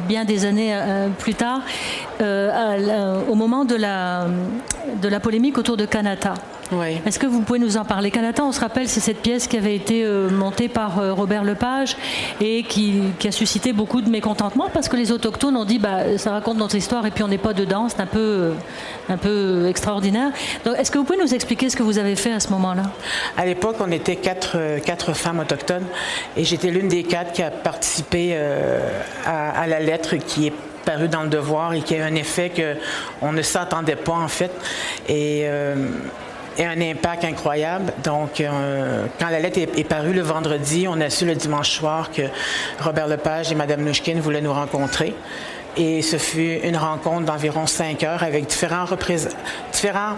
[0.08, 1.60] bien des années euh, plus tard,
[2.20, 4.26] euh, au moment de la,
[5.00, 6.34] de la polémique autour de Kanata.
[7.04, 8.10] Est-ce que vous pouvez nous en parler?
[8.10, 11.98] Kanata, on se rappelle, c'est cette pièce qui avait été montée par Robert Lepage
[12.40, 16.32] et qui, a suscité beaucoup de mécontentement parce que les autochtones ont dit bah, ça
[16.32, 18.52] raconte notre histoire et puis on n'est pas dedans, c'est un peu,
[19.10, 20.30] un peu extraordinaire.
[20.78, 22.84] est-ce que vous pouvez nous expliquer ce que vous avez fait à ce moment-là?
[23.44, 25.84] L'époque, on était quatre, euh, quatre femmes autochtones
[26.36, 28.80] et j'étais l'une des quatre qui a participé euh,
[29.26, 30.52] à, la lettre qui est
[30.84, 32.50] parue dans le devoir et qui a un effet
[33.20, 34.50] qu'on ne s'attendait pas en fait.
[35.08, 35.74] Et, euh,
[36.58, 37.94] un impact incroyable.
[38.04, 38.42] Donc,
[39.18, 42.22] quand la lettre est, parue le vendredi, on a su le dimanche soir que
[42.78, 45.14] Robert Lepage et Mme Nouchkine voulaient nous rencontrer.
[45.78, 48.84] Et ce fut une rencontre d'environ cinq heures avec différents,
[49.72, 50.16] différents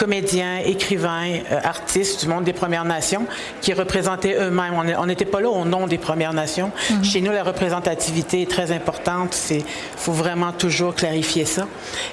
[0.00, 3.26] comédiens, écrivains, euh, artistes du monde des Premières Nations
[3.60, 4.72] qui représentaient eux-mêmes.
[4.98, 6.72] On n'était pas là au nom des Premières Nations.
[6.90, 7.04] Mhm.
[7.04, 9.36] Chez nous, la représentativité est très importante.
[9.50, 9.62] Il
[9.98, 11.66] faut vraiment toujours clarifier ça.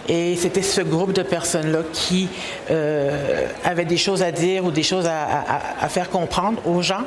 [0.10, 2.28] Et c'était ce groupe de personnes-là qui
[2.70, 7.06] euh, avaient des choses à dire ou des choses à, faire comprendre aux gens.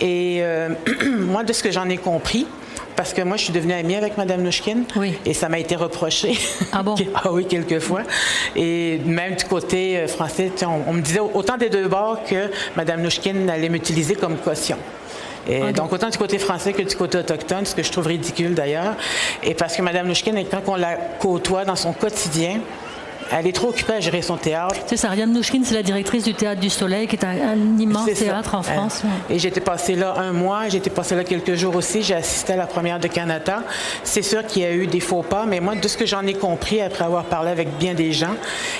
[0.00, 0.70] Et euh,
[1.18, 2.46] moi, de ce que j'en ai compris,
[2.96, 4.84] parce que moi, je suis devenue amie avec Mme Nouchkine.
[4.96, 5.18] Oui.
[5.24, 6.38] Et ça m'a été reproché.
[6.72, 6.94] Ah bon?
[7.14, 8.02] ah oui, quelquefois.
[8.56, 10.50] Et même du côté euh, français,
[10.86, 14.78] on, me disait autant des deux bords que Mme Nouchkine allait m'utiliser comme caution.
[15.48, 18.54] Et Donc, autant du côté français que du côté autochtone, ce que je trouve ridicule
[18.54, 18.96] d'ailleurs.
[19.44, 22.60] Et parce que Mme Nouchkine, quand on la côtoie dans son quotidien,
[23.32, 24.76] elle est trop occupée à gérer son théâtre.
[24.86, 28.06] C'est ça, Ariane Nouchkine, c'est la directrice du Théâtre du Soleil, qui est un, immense
[28.12, 29.02] théâtre en France.
[29.30, 32.56] Et j'étais passée là un mois, j'étais passée là quelques jours aussi, j'ai assisté à
[32.56, 33.62] la première de Canada.
[34.04, 36.26] C'est sûr qu'il y a eu des faux pas, mais moi, de ce que j'en
[36.26, 38.34] ai compris après avoir parlé avec bien des gens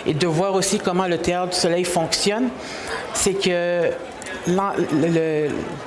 [0.06, 2.48] et de voir aussi comment le Théâtre du Soleil fonctionne,
[3.14, 3.90] c'est que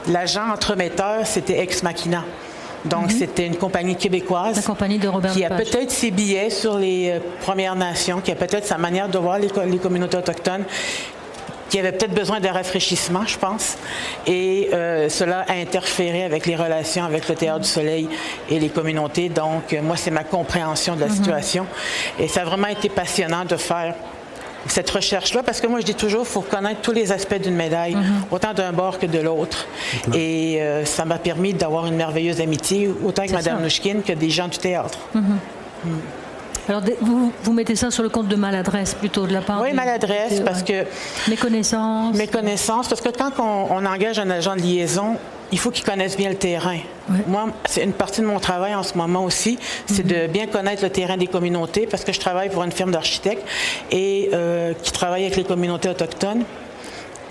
[0.08, 2.24] l'agent entremetteur, c'était Ex Machina.
[2.86, 3.18] Donc, mhm.
[3.18, 4.64] c'était une compagnie québécoise.
[4.66, 8.36] compagnie de Robert Qui a peut-être ses billets sur les euh, Premières Nations, qui a
[8.36, 10.64] peut-être sa manière de voir les, communautés autochtones,
[11.70, 13.78] qui avait peut-être besoin d'un rafraîchissement, je pense.
[14.26, 18.10] Et euh, cela a interféré avec les relations avec le Théâtre du Soleil
[18.50, 19.30] et les communautés.
[19.30, 21.16] Donc, euh, moi, c'est ma compréhension de la mhm.
[21.16, 21.68] situation.
[22.18, 23.94] Et ça a vraiment été passionnant de faire
[24.68, 27.56] cette recherche-là, parce que moi, je dis toujours, il faut connaître tous les aspects d'une
[27.56, 28.24] médaille, mhm.
[28.32, 29.68] autant d'un bord que de l'autre.
[30.14, 34.30] Et euh, ça m'a permis d'avoir une merveilleuse amitié, autant avec Mme Nouchkine que des
[34.30, 35.00] gens du théâtre.
[35.14, 35.40] Mhm.
[35.86, 35.90] Mm.
[36.68, 39.74] Alors, vous, vous, mettez ça sur le compte de maladresse plutôt de la part Oui,
[39.74, 40.86] maladresse, parce que.
[41.28, 42.16] Méconnaissance.
[42.16, 45.18] Méconnaissance, parce que quand on engage un agent de liaison,
[45.52, 46.78] il faut qu'ils connaissent bien le terrain.
[47.28, 49.58] Moi, c'est une partie de mon travail en ce moment aussi,
[49.88, 52.92] c'est de bien connaître le terrain des communautés parce que je travaille pour une firme
[52.92, 53.44] d'architectes
[53.92, 56.44] et euh, qui travaille avec les communautés autochtones.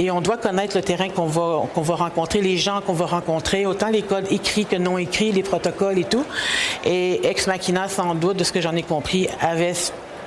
[0.01, 3.07] Et on doit connaître le terrain qu'on va, qu'on va rencontrer, les gens qu'on va
[3.07, 6.25] rencontrer, autant les codes écrits que non écrits, les protocoles et tout.
[6.85, 9.75] Et Ex Machina, sans doute, de ce que j'en ai compris, avait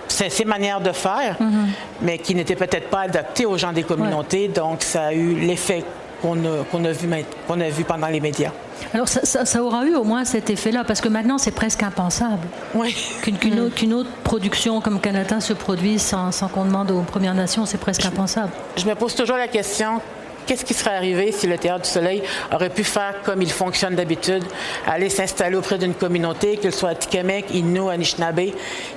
[0.10, 1.68] ses manières de faire, mm-hmm.
[2.02, 4.50] mais qui n'étaient peut-être pas adaptées aux gens des communautés.
[4.50, 5.86] Donc, ça a eu l'effet
[6.22, 7.10] qu'on a, a, vu,
[7.48, 8.52] qu'on a vu pendant les médias.
[8.94, 12.96] Alors ça, aura eu au moins cet effet-là, parce que maintenant c'est presque impensable oui.
[13.22, 18.06] qu'une autre, production comme Canada se produise sans, qu'on demande aux Premières Nations, c'est presque
[18.06, 18.52] impensable.
[18.78, 20.02] Je me pose toujours la question,
[20.46, 23.96] qu'est-ce qui serait arrivé si le Théâtre du Soleil aurait pu faire comme il fonctionne
[23.96, 24.44] d'habitude,
[24.88, 28.52] aller s'installer auprès d'une communauté, qu'elle soit Tikamek, Innu, Anishinaabe,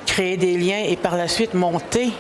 [0.07, 2.11] créer des liens et par la suite monter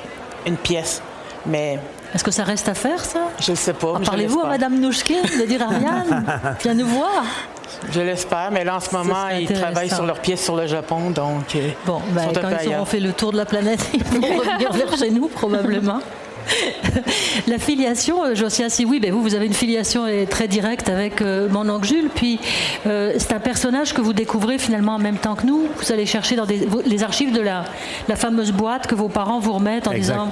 [0.46, 1.02] une pièce?
[1.46, 1.78] Mais
[2.14, 3.28] est-ce que ça reste à faire, ça?
[3.40, 3.98] Je ne sais pas.
[4.04, 6.24] Parlez-vous à Mme Nouchkin de dire Ariane,
[6.62, 7.24] viens nous voir.
[7.90, 11.10] Je l'espère, mais là, en ce moment, ils travaillent sur leur pièce sur le Japon,
[11.10, 11.56] donc.
[11.56, 14.72] Euh, bon, ben, quand ils auront fait le tour de la planète, ils vont revenir
[14.72, 16.00] vers chez nous, probablement.
[17.46, 20.88] La filiation, euh, Josia, si oui, ben vous, vous avez une filiation euh, très directe
[20.88, 22.10] avec euh, mon oncle Jules.
[22.14, 22.40] Puis
[22.84, 25.66] c'est un personnage que vous découvrez finalement en même temps que nous.
[25.76, 27.64] Vous allez chercher dans les archives de la,
[28.08, 30.30] la, fameuse boîte que vos parents vous remettent en disant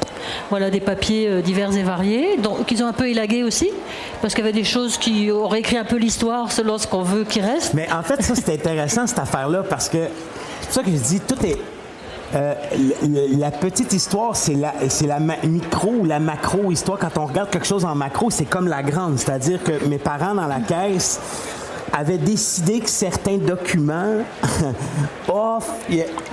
[0.50, 3.70] voilà des papiers divers et variés, donc qu'ils ont un peu élagué aussi,
[4.20, 7.02] parce qu'il y avait des choses qui auraient écrit un peu l'histoire selon ce qu'on
[7.02, 7.74] veut qu'il reste.
[7.74, 9.98] Mais en fait, ça c'est intéressant cette affaire-là parce que
[10.60, 11.58] c'est pour ça que je dis tout est
[12.34, 12.54] euh,
[13.38, 16.98] la petite histoire, c'est la, c'est la micro ou la macro histoire.
[16.98, 19.18] Quand on regarde quelque chose en macro, c'est comme la grande.
[19.18, 21.20] C'est-à-dire que mes parents dans la caisse
[21.92, 24.22] avaient décidé que certains documents,
[25.28, 25.58] oh,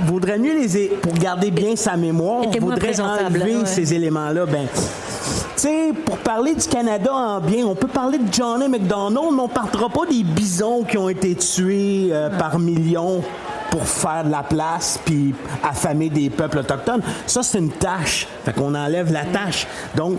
[0.05, 4.45] vaudrait mieux les pour garder bien sa mémoire, vaudrait enlever ces éléments-là.
[4.45, 9.33] Ben, tu sais, pour parler du Canada en bien, on peut parler de Johnny McDonald,
[9.33, 13.21] mais on ne partira pas des bisons qui ont été tués euh, par millions
[13.69, 17.01] pour faire de la place puis affamer des peuples autochtones.
[17.25, 18.27] Ça, c'est une tâche.
[18.45, 19.67] Fait qu'on enlève la tâche.
[19.95, 20.17] Donc,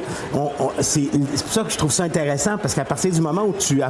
[0.80, 3.80] c'est pour ça que je trouve ça intéressant parce qu'à partir du moment où tu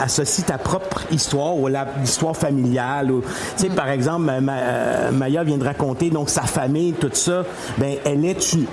[0.00, 1.68] associes ta propre histoire ou
[2.00, 3.22] l'histoire familiale, ou,
[3.56, 7.44] tu sais, par exemple, euh, Maya vient de raconter donc sa famille, tout ça,
[7.78, 8.66] ben elle est une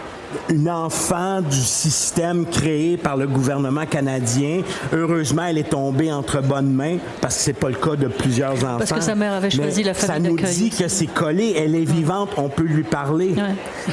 [0.49, 4.61] une enfant du système créé par le gouvernement canadien.
[4.93, 8.53] Heureusement, elle est tombée entre bonnes mains parce que c'est pas le cas de plusieurs
[8.53, 8.77] enfants.
[8.77, 11.75] Parce que sa mère avait choisi la famille Ça nous dit que c'est collé, elle
[11.75, 13.35] est vivante, on peut lui parler.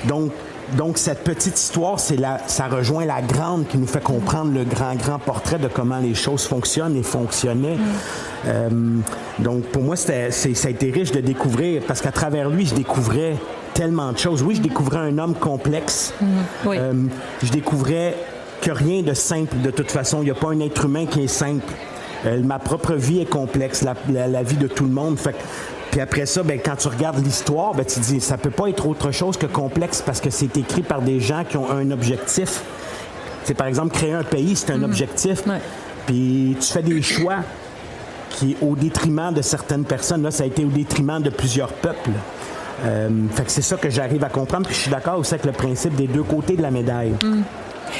[0.06, 0.32] Donc
[0.76, 4.64] donc, cette petite histoire, c'est la, ça rejoint la grande qui nous fait comprendre le
[4.64, 7.76] grand, grand portrait de comment les choses fonctionnent et fonctionnaient.
[7.76, 7.80] Mm.
[8.46, 8.68] Euh,
[9.38, 13.36] donc, pour moi, ça a été riche de découvrir, parce qu'à travers lui, je découvrais
[13.74, 14.42] tellement de choses.
[14.42, 16.14] Oui, je découvrais un homme complexe.
[16.20, 16.28] Mhm.
[16.66, 16.92] Euh,
[17.42, 18.16] je découvrais
[18.62, 20.22] que rien de simple de toute façon.
[20.22, 21.72] Il n'y a pas un être humain qui est simple.
[22.24, 25.18] Euh, ma propre vie est complexe, la, vie de tout le monde.
[25.18, 25.34] Fait
[25.90, 28.68] puis après ça, ben, quand tu regardes l'histoire, ben, tu te dis, ça peut pas
[28.68, 31.90] être autre chose que complexe parce que c'est écrit par des gens qui ont un
[31.90, 32.62] objectif.
[33.44, 34.84] C'est par exemple créer un pays, c'est un mhm.
[34.84, 35.42] objectif.
[36.06, 37.36] Puis tu fais des choix
[38.30, 42.10] qui, au détriment de certaines personnes, là, ça a été au détriment de plusieurs peuples.
[42.84, 44.66] Euh, fait que c'est ça que j'arrive à comprendre.
[44.66, 47.14] Puis je suis d'accord aussi avec le principe des deux côtés de la médaille.
[47.22, 47.42] Mm.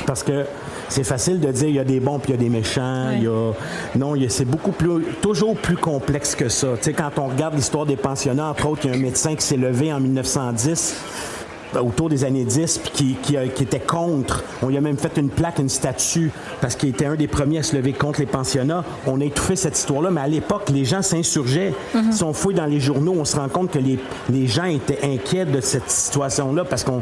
[0.07, 0.45] Parce que
[0.89, 3.11] c'est facile de dire il y a des bons puis il y a des méchants.
[3.13, 3.53] Il y a...
[3.97, 6.69] Non, c'est beaucoup plus, toujours plus complexe que ça.
[6.77, 9.35] Tu sais, quand on regarde l'histoire des pensionnats, entre autres, il y a un médecin
[9.35, 11.44] qui s'est levé en 1910 euh,
[11.83, 14.45] autour des années 10, puis qui, était contre.
[14.63, 17.59] On lui a même fait une plaque, une statue, parce qu'il était un des premiers
[17.59, 18.85] à se lever contre les pensionnats.
[19.07, 21.75] On a étouffé cette histoire-là, mais à l'époque, les gens s'insurgeaient.
[21.95, 22.13] Mhm.
[22.13, 23.99] Si on fouille dans les journaux, on se rend compte que les,
[24.31, 26.95] les gens étaient inquiets de cette situation-là, parce qu'il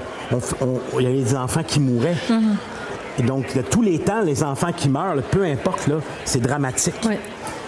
[1.01, 2.17] y avait des enfants qui mouraient.
[2.29, 2.57] Mhm.
[3.19, 6.95] Et donc, de tous les temps, les enfants qui meurent, peu importe, là, c'est dramatique.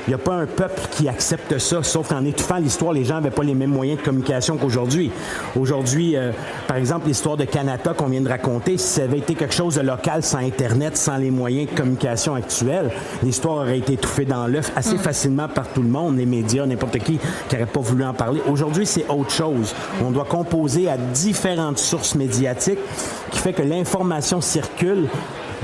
[0.06, 3.14] Il n'y a pas un peuple qui accepte ça, sauf qu'en étouffant l'histoire, les gens
[3.14, 5.10] n'avaient pas les mêmes moyens de communication qu'aujourd'hui.
[5.58, 6.32] Aujourd'hui, euh,
[6.68, 9.76] par exemple, l'histoire de Canada qu'on vient de raconter, si ça avait été quelque chose
[9.76, 12.90] de local sans Internet, sans les moyens de communication actuels,
[13.22, 14.98] l'histoire aurait été étouffée dans l'œuf assez mm.
[14.98, 18.42] facilement par tout le monde, les médias, n'importe qui qui n'aurait pas voulu en parler.
[18.46, 19.74] Aujourd'hui, c'est autre chose.
[20.02, 22.78] On doit composer à différentes sources médiatiques
[23.30, 25.08] qui fait que l'information circule.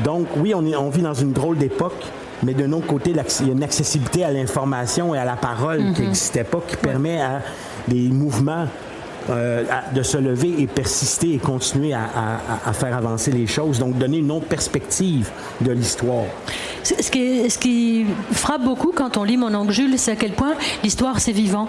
[0.04, 2.04] Donc, oui, on, est, on vit dans une drôle d'époque,
[2.42, 5.92] mais d'un autre côté, il y a une accessibilité à l'information et à la parole
[5.94, 6.48] qui n'existait mhm.
[6.48, 7.42] pas, qui permet à
[7.88, 8.66] des mouvements
[9.28, 13.78] euh, de se lever et persister et continuer à, faire avancer les choses.
[13.78, 16.24] Donc, donner une autre perspective de l'histoire.
[16.82, 20.32] Ce qui, ce qui frappe beaucoup quand on lit Mon oncle Jules, c'est à quel
[20.32, 21.68] point l'histoire, c'est vivant.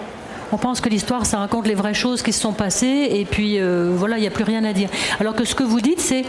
[0.52, 3.58] On pense que l'histoire, ça raconte les vraies choses qui se sont passées, et puis
[3.58, 4.90] euh, voilà, il n'y a plus rien à dire.
[5.18, 6.24] Alors que ce que vous dites, c'est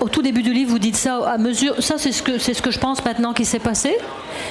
[0.00, 1.82] au tout début du livre, vous dites ça à mesure.
[1.82, 3.96] Ça, c'est ce que c'est ce que je pense maintenant qui s'est passé,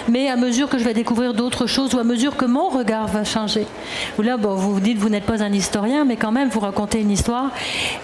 [0.07, 3.07] mais à mesure que je vais découvrir d'autres choses ou à mesure que mon regard
[3.07, 3.65] va changer.
[4.19, 7.11] Là, bon, vous dites vous n'êtes pas un historien, mais quand même vous racontez une
[7.11, 7.51] histoire,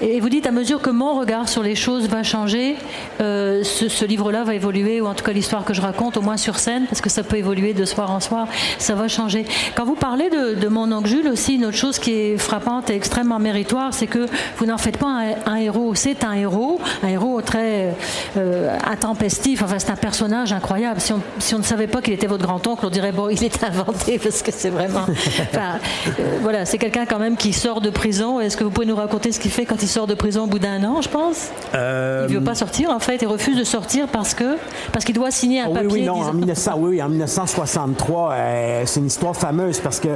[0.01, 2.75] et vous dites à mesure que mon regard sur les choses va changer,
[3.21, 6.37] euh, ce, livre-là va évoluer, ou en tout cas l'histoire que je raconte, au moins
[6.37, 8.47] sur scène, parce que ça peut évoluer de soir en soir,
[8.77, 9.45] ça va changer.
[9.75, 12.95] Quand vous parlez de, mon oncle Jules aussi, une autre chose qui est frappante et
[12.95, 15.93] extrêmement méritoire, c'est que vous n'en faites pas un, héros.
[15.95, 17.95] C'est un héros, un héros très
[18.37, 19.61] euh, intempestif.
[19.61, 21.01] Enfin, c'est un personnage incroyable.
[21.01, 23.43] Si on, si on ne savait pas qu'il était votre grand-oncle, on dirait bon, il
[23.43, 25.03] est inventé parce que c'est vraiment.
[25.03, 25.79] Enfin,
[26.19, 28.39] euh, voilà, c'est quelqu'un quand même qui sort de prison.
[28.39, 30.47] Est-ce que vous pouvez nous raconter ce qu'il fait quand il sort de prison au
[30.47, 31.49] bout d'un an, je pense?
[31.75, 32.25] Euh...
[32.29, 33.17] Il ne veut pas sortir en fait.
[33.21, 34.57] Il refuse de sortir parce que
[34.93, 35.89] parce qu'il doit signer un ah papier.
[35.91, 40.09] Oui, non, en, 1900, oui, en 1963, euh, c'est une histoire fameuse parce que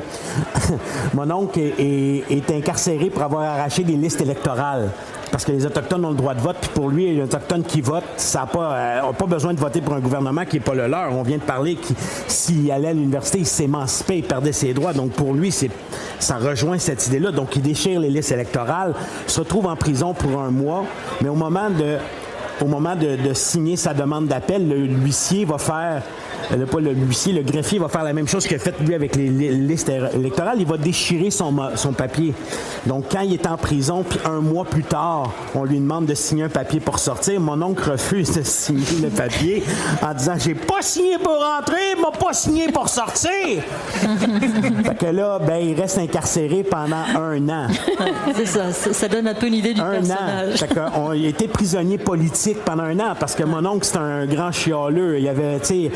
[1.13, 4.89] mon oncle est, incarcéré pour avoir arraché des listes électorales
[5.31, 7.81] parce que les Autochtones ont le droit de vote, puis pour lui, les Autochtones qui
[7.81, 10.75] votent, ça n'a pas, euh, pas besoin de voter pour un gouvernement qui n'est pas
[10.75, 11.11] le leur.
[11.11, 11.87] On vient de parler que
[12.27, 14.93] s'il allait à l'université, il s'émancipait, il perdait ses droits.
[14.93, 15.51] Donc pour lui,
[16.19, 17.31] ça rejoint cette idée-là.
[17.31, 18.93] Donc il déchire les listes électorales,
[19.25, 20.83] se retrouve en prison pour un mois,
[21.21, 21.97] mais au moment de
[22.61, 26.03] au moment de, signer sa demande d'appel, l'huissier va faire
[26.51, 28.93] le, pas le huissier, le greffier va faire la même chose qu'il a fait lui
[28.93, 30.57] avec les, listes électorales.
[30.59, 32.33] Il va déchirer son, son papier.
[32.85, 36.13] Donc, quand il est en prison, puis un mois plus tard, on lui demande de
[36.13, 39.63] signer un papier pour sortir, mon oncle refuse de signer le papier
[40.01, 43.29] en disant J'ai pas signé pour rentrer, m'a pas signé pour sortir.
[44.83, 47.67] fait que là, ben, il reste incarcéré pendant un an.
[48.35, 50.63] C'est ça, ça donne un peu une idée du un personnage.
[50.63, 50.67] An.
[50.67, 53.97] Fait on, il a été prisonnier politique pendant un an parce que mon oncle, c'est
[53.97, 55.19] un grand chialeux.
[55.19, 55.91] Il avait, tu sais,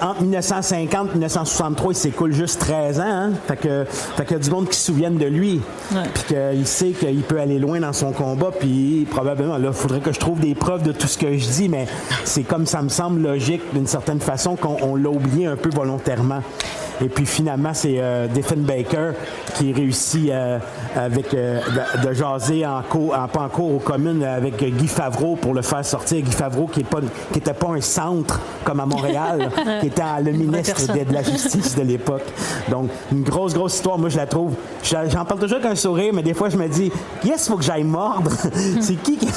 [0.00, 3.04] entre 1950 et 1963, il s'écoule juste 13 ans.
[3.06, 3.30] Hein?
[3.46, 5.60] Fait que, fait qu'il y a du monde qui se souvienne de lui.
[6.14, 8.50] Puis qu'il sait qu'il peut aller loin dans son combat.
[8.58, 11.48] Puis probablement, là, il faudrait que je trouve des preuves de tout ce que je
[11.48, 11.86] dis, mais
[12.24, 16.42] c'est comme ça me semble logique d'une certaine façon qu'on l'a oublié un peu volontairement.
[17.02, 19.12] Et puis finalement, c'est euh, Baker
[19.54, 20.58] qui réussit euh,
[20.94, 21.60] avec euh,
[22.04, 25.62] de, jaser en cours, en, pas en cours aux communes avec Guy Favreau pour le
[25.62, 26.20] faire sortir.
[26.20, 30.92] Guy Favreau qui n'était pas, pas un centre comme à Montréal, qui était le ministre
[30.92, 32.24] de, la Justice de l'époque.
[32.70, 33.98] Donc, une grosse, grosse histoire.
[33.98, 34.54] Moi, je la trouve.
[34.82, 36.90] J'en parle toujours avec un sourire, mais des fois, je me dis,
[37.24, 38.30] yes, il faut que j'aille mordre.
[38.80, 39.18] c'est qui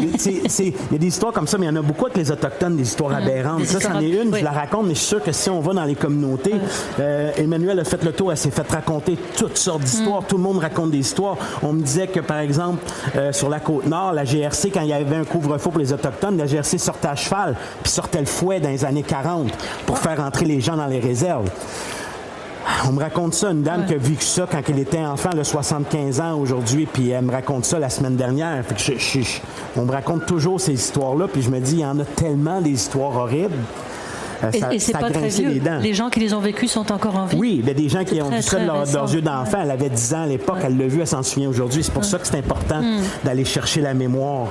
[0.00, 2.30] Il y a des histoires comme ça, mais il y en a beaucoup avec les
[2.30, 3.64] Autochtones, des histoires aberrantes.
[3.64, 5.72] Ça, c'en est une, je la raconte, mais je suis sûr que si on va
[5.72, 6.54] dans les communautés,
[6.98, 10.22] euh, Emmanuel a fait le tour, elle s'est fait raconter toutes sortes d'histoires.
[10.22, 10.26] Mm.
[10.26, 11.36] Tout le monde raconte des histoires.
[11.62, 12.84] On me disait que, par exemple,
[13.16, 15.92] euh, sur la côte nord, la GRC, quand il y avait un couvre-feu pour les
[15.92, 19.50] Autochtones, la GRC sortait à cheval, puis sortait le fouet dans les années 40
[19.86, 21.50] pour faire entrer les gens dans les réserves.
[22.88, 25.42] On me raconte ça, une dame qui a vécu ça quand elle était enfant, de
[25.42, 28.64] 75 ans aujourd'hui, puis elle me raconte ça la semaine dernière.
[29.76, 32.60] on me raconte toujours ces histoires-là, puis je me dis, il y en a tellement
[32.60, 33.56] des histoires horribles.
[34.44, 35.60] Euh, et, c'est pas très vieux.
[35.82, 37.36] Les, gens qui les ont vécus sont encore en vie.
[37.38, 39.58] Oui, a des gens qui ont vu ça de leurs yeux d'enfant.
[39.62, 41.82] Elle avait 10 ans à l'époque, elle l'a vu, elle s'en souvient aujourd'hui.
[41.82, 43.02] C'est pour ça que c'est important hmm.
[43.24, 44.48] d'aller chercher la mémoire.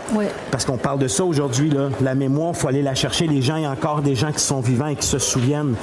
[0.52, 1.72] Parce qu'on parle de ça aujourd'hui,
[2.02, 3.28] la mémoire, il faut aller la chercher.
[3.28, 5.76] Les gens, il y a encore des gens qui sont vivants et qui se souviennent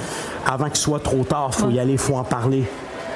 [0.45, 1.49] avant qu'il soit trop tard.
[1.53, 2.63] Il faut y aller, il faut en parler.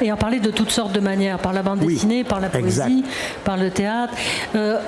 [0.04, 3.06] Et en parler de toutes sortes de manières, par la bande dessinée, par la poésie,
[3.44, 4.14] par le théâtre.
[4.56, 4.80] Euh,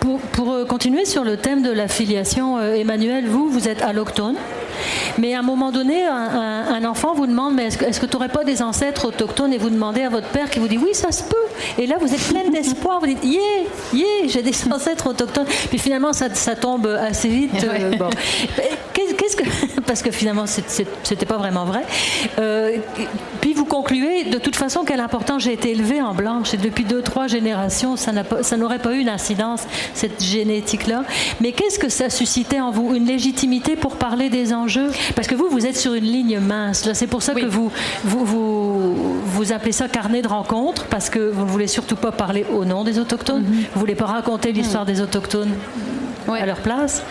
[0.00, 4.36] pour, euh, continuer sur le thème de la filiation, Emmanuel, vous, vous êtes alloctone.
[5.18, 8.44] Mais à un moment donné, un, enfant vous demande Mais est-ce que tu n'aurais pas
[8.44, 11.22] des ancêtres autochtones Et vous demandez à votre père qui vous dit Oui, ça se
[11.22, 11.36] peut.
[11.78, 13.00] Et là, vous êtes pleine d'espoir.
[13.00, 13.40] Vous dites Yeah,
[13.92, 15.46] yeah, j'ai des ancêtres autochtones.
[15.68, 17.52] Puis finalement, ça, tombe assez vite.
[17.72, 17.92] Euh,
[19.16, 19.44] qu'est-ce que.
[19.86, 21.82] Parce que finalement, c'était pas vraiment vrai.
[22.38, 22.76] Euh,
[23.40, 26.54] puis vous concluez De toute façon, quelle importance j'ai été élevée en blanche.
[26.54, 29.62] Et depuis deux, trois générations, ça n'aurait pas, pas eu d'incidence,
[29.94, 31.04] cette génétique-là.
[31.40, 32.94] Mais qu'est-ce que ça suscitait en vous?
[32.94, 34.90] Une légitimité pour parler des enjeux?
[35.14, 36.88] Parce que vous, vous êtes sur une ligne mince.
[36.92, 37.70] C'est pour ça que vous,
[38.04, 42.12] vous, vous, vous, appelez ça carnet de rencontre, parce que vous ne voulez surtout pas
[42.12, 43.42] parler au nom des Autochtones.
[43.42, 43.66] Mm-hmm.
[43.72, 44.86] Vous ne voulez pas raconter l'histoire mm.
[44.86, 45.54] des Autochtones?
[46.28, 47.02] À leur place.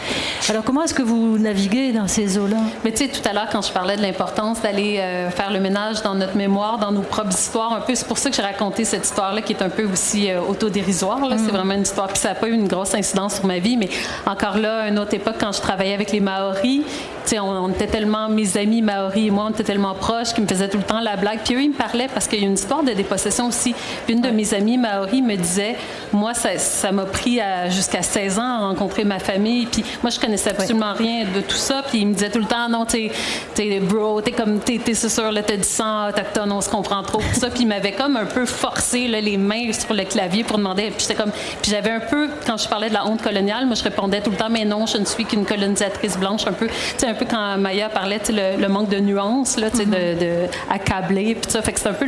[0.50, 2.58] Alors, comment est-ce que vous naviguez dans ces eaux-là?
[2.84, 5.60] Mais tu sais, tout à l'heure, quand je parlais de l'importance d'aller euh, faire le
[5.60, 8.41] ménage dans notre mémoire, dans nos propres histoires, un peu, c'est pour ça que j'ai
[8.41, 11.19] raconté cette histoire-là qui est un peu aussi euh, autodérisoire.
[11.30, 11.47] C'est mm.
[11.47, 13.89] vraiment une histoire, puis ça n'a pas eu une grosse incidence sur ma vie, mais
[14.26, 16.82] encore là, à une autre époque, quand je travaillais avec les Maoris,
[17.39, 20.69] on, était tellement, mes amis Maori et moi, on était tellement proches qu'ils me faisaient
[20.69, 21.39] tout le temps la blague.
[21.43, 23.73] Puis eux, ils me parlaient parce qu'il y a une histoire de dépossession aussi.
[24.05, 25.75] Puis une de mes amies Maori me disait,
[26.12, 29.65] moi, ça m'a pris jusqu'à 16 ans à rencontrer ma famille.
[29.65, 31.84] Puis moi, je connaissais absolument rien de tout ça.
[31.88, 33.12] Puis il me disait tout le temps, non, t'es,
[33.53, 37.03] t'es bro, t'es comme, t'es, t'es sûr, là, t'as du sang autochtone, on se comprend
[37.03, 37.19] trop.
[37.19, 37.49] Tout ça.
[37.49, 40.91] Puis il m'avait comme un peu forcé les mains sur le clavier pour demander.
[40.91, 41.31] Puis j'étais comme,
[41.62, 44.31] puis j'avais un peu, quand je parlais de la honte coloniale, moi, je répondais tout
[44.31, 46.67] le temps, mais non, je ne suis qu'une colonisatrice blanche, un peu,
[47.12, 51.52] un peu quand Maya parlait, le, le manque de nuances, là, de, de accabler, puis
[51.52, 51.62] ça.
[51.62, 52.08] Fait que c'est un peu.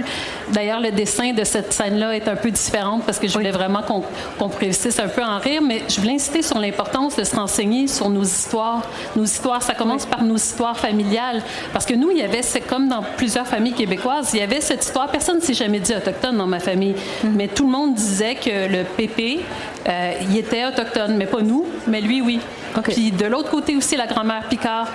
[0.52, 3.82] D'ailleurs, le dessin de cette scène-là est un peu différent parce que je voulais vraiment
[3.84, 7.88] qu'on réussisse un peu en rire, mais je voulais insister sur l'importance de se renseigner
[7.88, 8.82] sur nos histoires.
[9.16, 11.42] Nos histoires, ça commence par nos histoires familiales.
[11.72, 14.62] Parce que nous, il y avait, c'est comme dans plusieurs familles québécoises, il y avait
[14.62, 15.10] cette histoire.
[15.10, 17.28] Personne ne s'est jamais dit autochtone dans ma famille, mm.
[17.36, 19.42] mais tout le monde disait que le pépé,
[19.88, 22.40] euh, il était autochtone, mais pas nous, mais lui, oui.
[22.82, 24.88] Puis de l'autre côté aussi, la grand-mère Picard.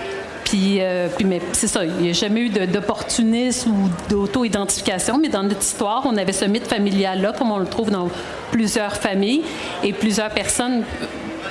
[0.45, 5.29] Puis, euh, puis mais c'est ça, il n'y a jamais eu d'opportunisme ou d'auto-identification, mais
[5.29, 8.09] dans notre histoire, on avait ce mythe familial-là, comme on le trouve dans
[8.51, 9.43] plusieurs familles,
[9.85, 10.85] et plusieurs personnes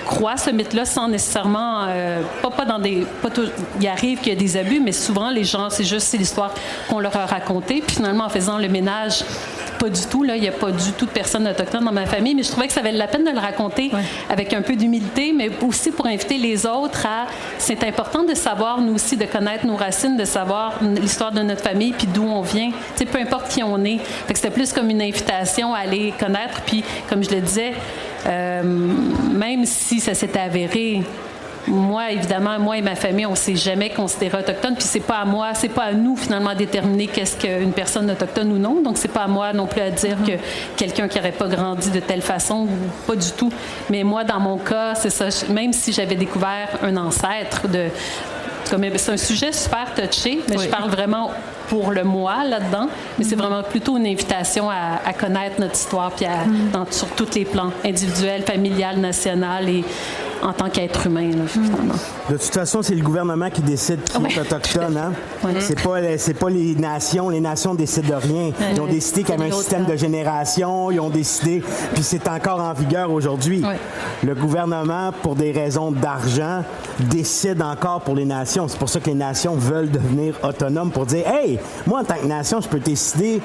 [0.08, 3.46] croient ce mythe-là sans nécessairement, euh, pas, pas dans des, pas tout,
[3.80, 6.54] il arrive qu'il y a des abus, mais souvent les gens, c'est juste l'histoire
[6.90, 9.24] qu'on leur a racontée, puis finalement en faisant le ménage
[9.78, 10.24] pas du tout.
[10.24, 12.52] Là, il n'y a pas du tout de personnes autochtones dans ma famille, mais je
[12.52, 13.92] trouvais que ça valait la peine de le raconter
[14.30, 17.28] avec un peu d'humilité, mais aussi pour inviter les autres à.
[17.58, 21.62] C'est important de savoir, nous aussi, de connaître nos racines, de savoir l'histoire de notre
[21.62, 22.72] famille, puis d'où on vient.
[23.12, 24.00] Peu importe qui on est.
[24.28, 27.74] c'était plus comme une invitation à aller connaître, puis comme je le disais,
[28.26, 31.04] euh, même si ça s'est avéré
[31.68, 34.76] moi, évidemment, moi et ma famille, on s'est jamais considéré autochtone.
[34.76, 38.10] Puis c'est pas à moi, c'est pas à nous finalement à déterminer qu'est-ce qu'une personne
[38.10, 38.82] autochtone ou non.
[38.82, 40.34] Donc c'est pas à moi non plus à dire que
[40.76, 42.68] quelqu'un qui n'aurait pas grandi de telle façon
[43.06, 43.52] pas du tout.
[43.90, 45.28] Mais moi, dans mon cas, c'est ça.
[45.50, 47.88] Même si j'avais découvert un ancêtre de
[48.98, 51.32] c'est un sujet super touché, mais je parle vraiment
[51.70, 56.26] pour le moi là-dedans, mais c'est vraiment plutôt une invitation à, connaître notre histoire puis
[56.26, 56.92] mm.
[56.92, 59.84] sur tous les plans, individuels, familial, national et
[60.42, 61.94] en tant qu'être humain, finalement.
[62.30, 64.98] De toute façon, c'est le gouvernement qui décide qui est autochtone.
[64.98, 65.14] Hein?
[65.60, 66.00] C'est pas,
[66.40, 67.30] pas les nations.
[67.30, 68.52] Les nations décident de rien.
[68.74, 70.92] Ils ont décidé qu'il y avait un système de génération.
[70.92, 71.64] Ils ont décidé,
[71.94, 73.64] puis c'est encore en vigueur aujourd'hui.
[74.24, 76.64] Le gouvernement, pour des raisons d'argent,
[77.00, 78.68] décide encore pour les nations.
[78.68, 82.16] C'est pour ça que les nations veulent devenir autonomes pour dire, hey, moi en tant
[82.16, 83.42] que nation, je peux décider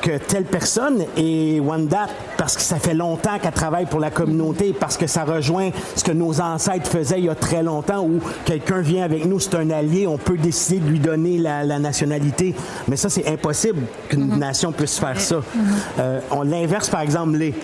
[0.00, 4.74] que telle personne est Wanda parce que ça fait longtemps qu'elle travaille pour la communauté,
[4.78, 8.20] parce que ça rejoint ce que nos ancêtres faisaient il y a très longtemps, où
[8.44, 12.54] quelqu'un vient avec nous, c'est un allié, on peut décider de lui donner la, nationalité.
[12.88, 14.38] Mais ça, c'est impossible qu'une mm-hmm.
[14.38, 15.36] nation puisse faire ça.
[15.36, 15.40] Mm-hmm.
[16.00, 17.54] Euh, on l'inverse, par exemple, les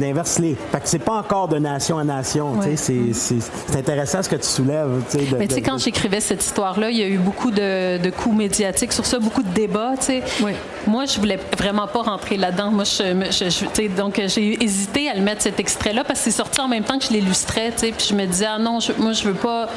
[0.00, 0.56] l'inverse les.
[0.72, 2.58] Fait que c'est pas encore de nation à nation.
[2.76, 5.02] C'est intéressant ce que tu soulèves.
[5.38, 8.92] Mais tu sais, quand j'écrivais cette histoire-là, il y a eu beaucoup de, coups médiatiques
[8.92, 9.94] sur ça, beaucoup de débats.
[10.42, 10.52] Oui.
[10.86, 12.70] Moi, je voulais vraiment pas rentrer là-dedans.
[12.70, 16.68] Moi, je, donc j'ai hésité à le mettre cet extrait-là parce que c'est sorti en
[16.68, 17.72] même temps que je l'illustrais.
[17.76, 19.68] Puis je me disais, ah non, moi, je veux pas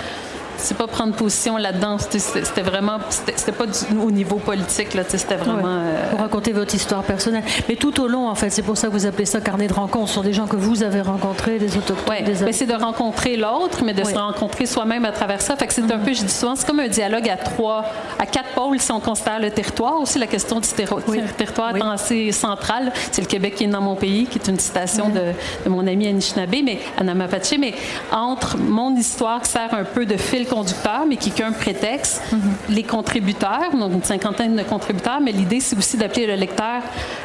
[0.61, 1.97] c'est pas prendre position là-dedans.
[1.97, 3.65] C'était vraiment, c'était pas
[4.01, 5.03] au niveau politique là.
[5.07, 5.61] C'était vraiment.
[5.65, 8.49] Euh, pour raconter votre histoire personnelle, mais tout au long en fait.
[8.49, 10.09] C'est pour ça que vous appelez ça carnet de rencontres.
[10.09, 12.15] Ce sont des gens que vous avez rencontrés, des autochtones.
[12.25, 15.55] Oui, mais c'est de rencontrer l'autre, mais de se rencontrer soi-même à travers ça.
[15.55, 16.03] Fait que c'est un mm-hmm.
[16.03, 17.85] peu, je dis souvent, c'est comme un dialogue à trois,
[18.19, 19.99] à quatre pôles si on considère le territoire.
[19.99, 22.91] Aussi la question du territoire est assez centrale.
[23.11, 25.33] C'est le Québec qui est dans mon pays, qui est une citation de,
[25.65, 27.57] de, mon ami Anishinaabe, mais Anamapache.
[27.59, 27.73] Mais
[28.11, 32.21] entre mon histoire qui sert un peu de fil conducteur, mais qui est qu'un prétexte.
[32.31, 32.39] Mhm.
[32.69, 36.81] Les contributeurs, donc une cinquantaine de contributeurs, mais l'idée, c'est aussi d'appeler le lecteur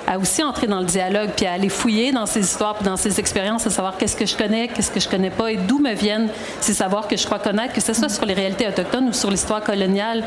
[0.06, 2.96] à aussi entrer dans le dialogue, puis à aller fouiller dans ses histoires, puis dans
[2.96, 5.78] ses expériences, à savoir qu'est-ce que je connais, qu'est-ce que je connais pas, et d'où
[5.78, 6.28] me viennent
[6.60, 9.30] ces savoirs que je crois connaître, que ce soit sur les réalités autochtones ou sur
[9.30, 10.22] l'histoire coloniale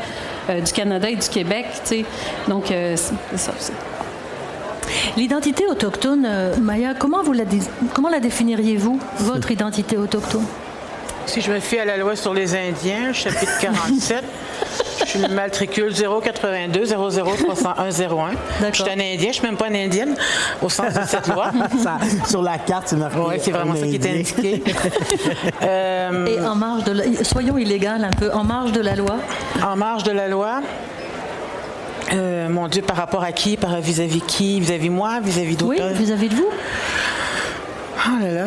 [0.50, 1.66] euh, du Canada et du Québec.
[1.84, 2.04] sais.
[2.48, 3.72] Donc, euh, c'est ça aussi.
[5.16, 7.44] L'identité autochtone, euh, Maya, comment, vous la,
[7.94, 10.44] comment la définiriez-vous, votre identité autochtone?
[11.30, 14.24] Si je me fie à la loi sur les Indiens, chapitre 47,
[15.04, 18.30] je suis le matricule 082 0030101.
[18.72, 20.16] Je suis un Indien, je ne suis même pas une Indienne
[20.60, 21.52] au sens de cette loi.
[22.28, 23.18] sur la carte, c'est marqué.
[23.18, 24.62] Oui, c'est vraiment ça qui est indiqué.
[25.62, 27.04] Euh, Et en marge de la...
[27.24, 29.16] soyons illégal un peu, en marge de la loi?
[29.62, 30.60] En marge de la loi.
[32.12, 33.56] Euh, mon Dieu, par rapport à qui?
[33.56, 34.58] Par vis-à-vis qui?
[34.60, 35.20] Vis-à-vis moi?
[35.20, 35.80] Vis-à-vis d'autres?
[35.92, 36.48] Oui, vis-à-vis de vous.
[38.06, 38.46] Oh là là.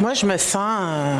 [0.00, 0.80] Moi, je me sens.
[0.82, 1.14] Euh,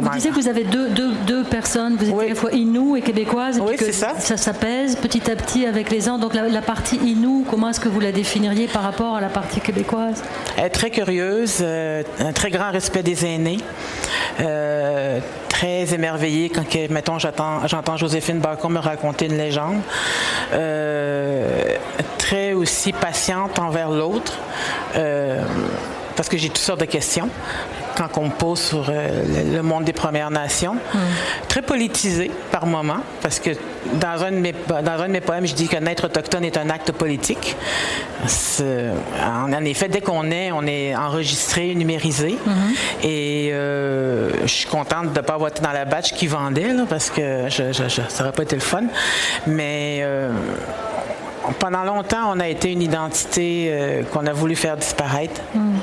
[0.00, 2.96] Vous disiez que vous avez deux, deux, deux personnes, vous êtes à la fois Inou
[2.96, 3.60] et québécoise.
[3.60, 4.14] oui, c'est ça.
[4.18, 6.18] Ça s'apaise petit à petit avec les ans.
[6.18, 9.60] Donc la, partie Inou, comment est-ce que vous la définiriez par rapport à la partie
[9.60, 10.22] québécoise?
[10.56, 13.58] Elle est très curieuse, euh, un très grand respect des aînés.
[14.40, 19.80] Euh, très émerveillée quand, mettons, j'entends Joséphine Bacon me raconter une légende.
[20.52, 21.76] Euh,
[22.18, 24.34] très aussi patiente envers l'autre,
[26.16, 27.28] parce que j'ai toutes sortes de questions
[27.98, 30.74] quand on pose sur euh, le, monde des Premières Nations.
[30.94, 30.98] Hmm.
[31.48, 33.50] Très politisé par moments, parce que
[33.94, 36.56] dans un, de mes, dans un de mes poèmes, je dis que naître autochtone est
[36.56, 37.56] un acte politique.
[39.24, 42.38] En, effet, dès qu'on est, on est enregistré, numérisé.
[42.46, 42.52] Hmm.
[43.02, 46.68] Et euh, je suis contente de ne pas avoir été dans la batch qui vendait,
[46.88, 48.84] parce que je, ça n'aurait pas été le fun.
[49.46, 50.32] Mais euh,
[51.58, 55.40] pendant longtemps, on a été une identité qu'on a voulu faire disparaître.
[55.54, 55.78] Hmm.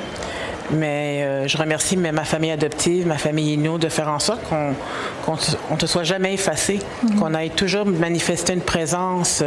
[0.72, 5.34] Mais euh, je remercie ma famille adoptive, ma famille Inou, de faire en sorte qu'on
[5.72, 7.20] ne te soit jamais effacé, mhm.
[7.20, 9.43] qu'on ait toujours manifesté une présence.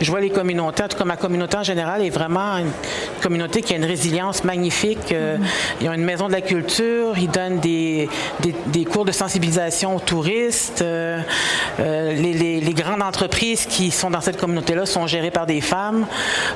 [0.00, 2.70] Je vois les communautés, en tout cas ma communauté en général est vraiment une
[3.22, 5.12] communauté qui a une résilience magnifique.
[5.12, 5.44] Euh, mhm.
[5.82, 8.08] Ils ont une maison de la culture, ils donnent des,
[8.66, 10.82] des, cours de sensibilisation aux touristes.
[10.82, 11.20] Euh,
[11.78, 16.06] les, les, les, grandes entreprises qui sont dans cette communauté-là sont gérées par des femmes.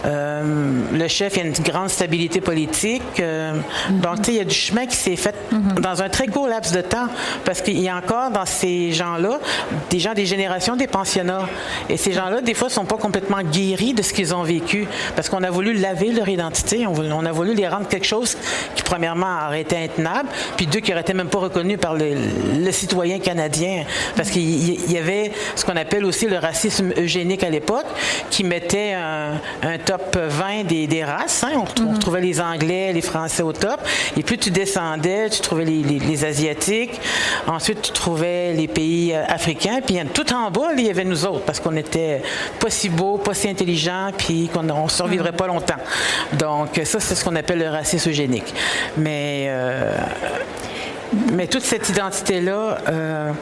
[0.05, 3.21] le chef, il y a une grande stabilité politique.
[3.21, 4.06] Mhm.
[4.15, 5.35] Donc, il y a du chemin qui s'est fait
[5.81, 7.09] dans un très court laps de temps
[7.45, 9.39] parce qu'il y a encore dans ces gens-là
[9.91, 11.47] des gens des générations des pensionnats.
[11.89, 14.87] Et ces gens-là, des fois, ne sont pas complètement guéris de ce qu'ils ont vécu
[15.15, 16.87] parce qu'on a voulu laver leur identité.
[16.87, 18.37] On, a voulu les rendre quelque chose
[18.75, 22.71] qui, premièrement, aurait été intenable, puis deux, qui n'aurait été même pas reconnu par le,
[22.71, 23.85] citoyen canadien.
[24.17, 27.87] Parce qu'il y avait ce qu'on appelle aussi le racisme eugénique à l'époque,
[28.31, 29.39] qui mettait un,
[29.85, 31.45] top 20 des, races.
[31.45, 31.53] Hein.
[31.57, 33.81] On, on retrouvait les Anglais, les Français au top.
[34.17, 36.99] Et plus tu descendais, tu trouvais les, Asiatiques.
[37.47, 39.81] Ensuite, tu trouvais les pays euh, africains.
[39.85, 42.23] Puis tout en bas, il y avait nous autres, parce qu'on n'était
[42.59, 45.75] pas si beaux, pas si intelligents, puis qu'on ne survivrait pas longtemps.
[46.33, 48.55] Donc, ça, c'est ce qu'on appelle le racisme eugénique.
[48.97, 49.93] Mais, euh,
[51.33, 52.79] mais toute cette identité-là...
[52.89, 53.33] Euh,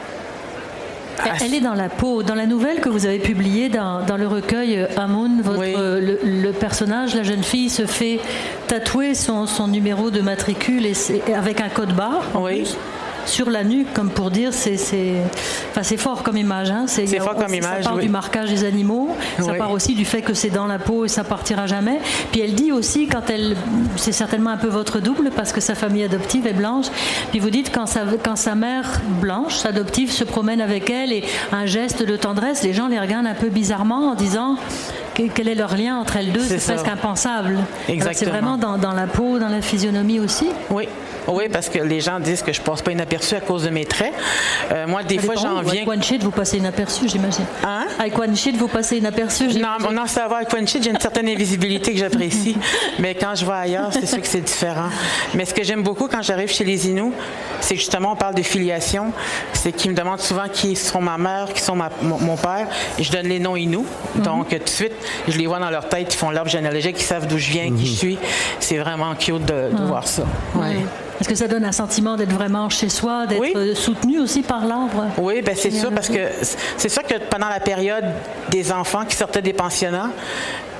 [1.41, 2.23] elle est dans la peau.
[2.23, 7.15] Dans la nouvelle que vous avez publiée dans, le recueil euh, Amoun, votre, le, personnage,
[7.15, 8.19] la jeune fille, se fait
[8.67, 10.93] tatouer son, numéro de matricule et
[11.33, 12.23] avec un code barre.
[12.35, 12.65] Oui
[13.25, 14.77] sur la nuque, comme pour dire, c'est
[15.75, 16.69] enfin, fort comme image.
[16.69, 16.85] Hein.
[16.87, 17.83] C'est fort comme image.
[17.83, 19.09] Ça part du marquage des animaux,
[19.39, 21.99] ça part aussi du fait que c'est dans la peau et ça partira jamais.
[22.31, 23.55] Puis elle dit aussi, quand elle,
[23.95, 26.85] c'est certainement un peu votre double parce que sa famille adoptive est blanche.
[27.31, 31.23] Puis vous dites quand sa, quand sa mère blanche, adoptive, se promène avec elle et
[31.51, 34.57] un geste de tendresse, les gens les regardent un peu bizarrement en disant
[35.13, 36.41] quel est leur lien entre elles deux?
[36.41, 37.59] C'est presque impensable.
[38.13, 40.47] C'est vraiment dans, dans, la peau, dans la physionomie aussi?
[40.69, 40.87] Oui,
[41.27, 43.85] oui, parce que les gens disent que je passe pas inaperçu à cause de mes
[43.85, 44.13] traits.
[44.71, 45.83] Euh, moi, des fois, j'en viens.
[45.83, 47.45] Avec One vous passez inaperçu, j'imagine.
[47.63, 47.85] Hein?
[47.99, 50.37] Avec One vous passez inaperçu, Non, non, ça va.
[50.37, 52.57] Avec One j'ai une certaine invisibilité que j'apprécie.
[52.99, 54.89] mais quand je vais ailleurs, c'est sûr que c'est différent.
[55.33, 57.13] Mais ce que j'aime beaucoup quand j'arrive chez les Inuits,
[57.61, 59.11] c'est justement, on parle de filiation.
[59.53, 62.67] C'est qu'ils me demandent souvent qui sont ma mère, qui sont mon, père.
[62.99, 63.85] Et je donne les noms Inuits.
[64.15, 64.23] Mhm.
[64.23, 64.93] Donc, tout de suite,
[65.27, 66.13] je les vois dans leur tête.
[66.13, 67.97] Ils font l'arbre généalogique, ils savent d'où je viens, qui je mhm.
[67.97, 68.19] suis.
[68.59, 70.23] C'est vraiment cute de, de voir ça.
[70.55, 70.77] Ouais.
[71.19, 75.07] Est-ce que ça donne un sentiment d'être vraiment chez soi, d'être soutenu aussi par l'arbre?
[75.17, 76.29] Oui, ben c'est sûr, parce que
[76.77, 78.05] c'est sûr que pendant la période
[78.49, 80.09] des enfants qui sortaient des pensionnats,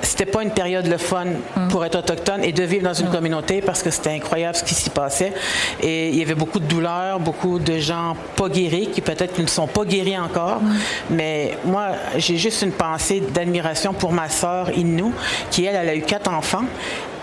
[0.02, 1.68] c'était pas une période le fun mm.
[1.68, 3.12] pour être autochtone et de vivre dans une mm.
[3.12, 5.32] communauté parce que c'était incroyable ce qui s'y passait.
[5.80, 9.46] Et il y avait beaucoup de douleurs, beaucoup de gens pas guéris qui peut-être ne
[9.46, 10.60] sont pas guéris encore.
[10.62, 10.76] Mm.
[11.10, 15.12] Mais moi, j'ai juste une pensée d'admiration pour ma sœur Innou,
[15.50, 16.64] qui elle, elle a eu quatre enfants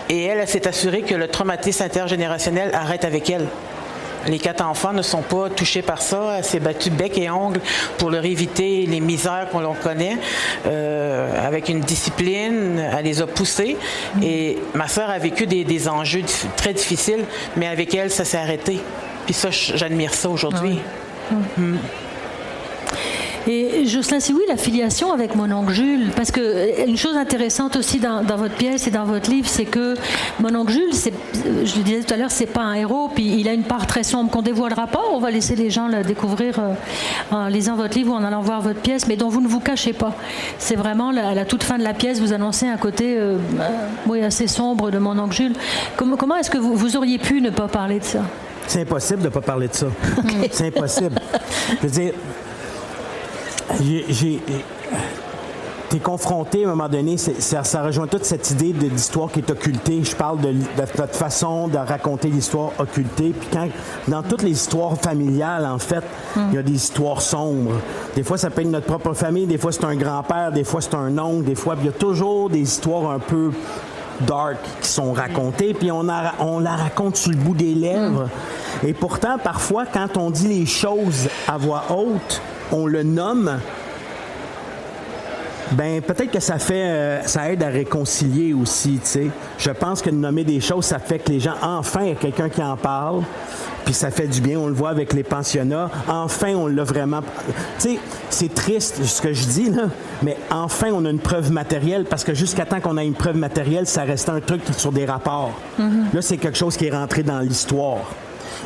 [0.08, 3.46] et elle, s'est assurée que le traumatisme intergénérationnel arrête avec elle.
[4.26, 6.36] Les quatre enfants ne sont pas touchés par ça.
[6.38, 7.60] Elle s'est battue bec et ongle
[7.98, 10.16] pour leur éviter les misères qu'on l'on connaît.
[10.66, 13.76] Euh, avec une discipline, elle les a poussés.
[14.22, 16.22] Et ma sœur a vécu des, enjeux
[16.56, 17.24] très difficiles,
[17.56, 18.80] mais avec elle, ça s'est arrêté.
[19.26, 20.78] Puis ça, j'admire ça aujourd'hui.
[21.30, 21.78] Ah hum.
[23.46, 27.16] Et Jocelyn, si oui, la filiation avec mon oncle Jules, parce que euh, une chose
[27.16, 29.94] intéressante aussi dans, votre pièce et dans votre livre, c'est que
[30.40, 30.94] mon oncle Jules,
[31.64, 33.86] je le disais tout à l'heure, c'est pas un héros, puis il a une part
[33.86, 35.02] très sombre qu'on dévoilera pas.
[35.12, 36.72] On va laisser les gens la découvrir euh,
[37.30, 39.60] en lisant votre livre ou en allant voir votre pièce, mais dont vous ne vous
[39.60, 40.14] cachez pas.
[40.58, 43.36] C'est vraiment à la toute fin de la pièce, vous annoncez un côté euh,
[44.06, 45.54] oui, assez sombre de mon oncle Jules.
[45.96, 48.20] Comment, comment est-ce que vous, vous auriez pu ne pas parler de ça?
[48.66, 49.86] C'est impossible de ne pas parler de ça.
[50.50, 51.20] C'est impossible.
[51.82, 52.14] Je veux dire,
[53.80, 54.40] j'ai.
[55.92, 60.02] es confronté à un moment donné, ça, rejoint toute cette idée d'histoire qui est occultée.
[60.02, 63.32] Je parle de, notre façon de raconter l'histoire occultée.
[63.38, 63.68] Puis quand,
[64.08, 66.02] dans toutes les histoires familiales, en fait,
[66.36, 67.76] il y a des histoires sombres.
[68.16, 70.80] Des fois, ça peut être notre propre famille, des fois, c'est un grand-père, des fois,
[70.80, 73.52] c'est un oncle, des fois, il y a toujours des histoires un peu
[74.20, 76.06] dark qui sont racontées, puis on,
[76.40, 78.28] on la raconte sur le bout des lèvres.
[78.84, 82.40] Et pourtant, parfois, quand on dit les choses à voix haute,
[82.72, 83.58] on le nomme,
[85.72, 89.30] ben peut-être que ça fait, euh, ça aide à réconcilier aussi, tu sais.
[89.58, 92.12] Je pense que de nommer des choses, ça fait que les gens, enfin, il y
[92.12, 93.22] a quelqu'un qui en parle,
[93.84, 94.58] puis ça fait du bien.
[94.58, 95.90] On le voit avec les pensionnats.
[96.08, 97.20] Enfin, on l'a vraiment.
[97.78, 97.98] Tu sais,
[98.30, 99.84] c'est triste ce que je dis là,
[100.22, 103.36] mais enfin, on a une preuve matérielle parce que jusqu'à temps qu'on ait une preuve
[103.36, 105.52] matérielle, ça reste un truc sur des rapports.
[105.80, 106.14] Mm-hmm.
[106.14, 107.98] Là, c'est quelque chose qui est rentré dans l'histoire.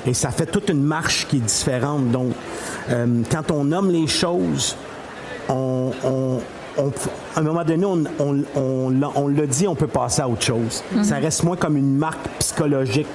[0.08, 2.10] Et ça fait toute une marche qui est différente.
[2.10, 2.32] Donc,
[2.88, 4.74] euh, quand on nomme les choses,
[5.50, 5.90] on,
[7.36, 8.04] à un moment donné, on,
[8.54, 10.82] on, le dit, on peut passer à autre chose.
[10.92, 11.04] Mhm.
[11.04, 13.06] Ça reste moins comme une marque psychologique.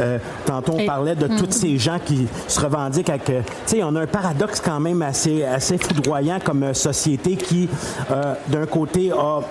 [0.00, 1.52] Euh, tantôt, on parlait de tous mhm.
[1.52, 3.30] ces gens qui se revendiquent avec.
[3.30, 7.68] Euh, tu sais, on a un paradoxe quand même assez, assez foudroyant comme société qui,
[8.48, 9.42] d'un côté, a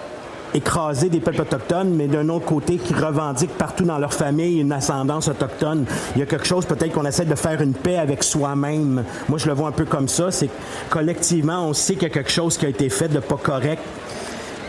[0.55, 4.71] écraser des peuples autochtones, mais d'un autre côté, qui revendiquent partout dans leur famille une
[4.71, 5.85] ascendance autochtone.
[6.15, 9.03] Il y a quelque chose, peut-être qu'on essaie de faire une paix avec soi-même.
[9.27, 10.31] Moi, je le vois un peu comme ça.
[10.31, 10.49] C'est
[10.89, 13.81] collectivement, on sait qu'il y a quelque chose qui a été fait de pas correct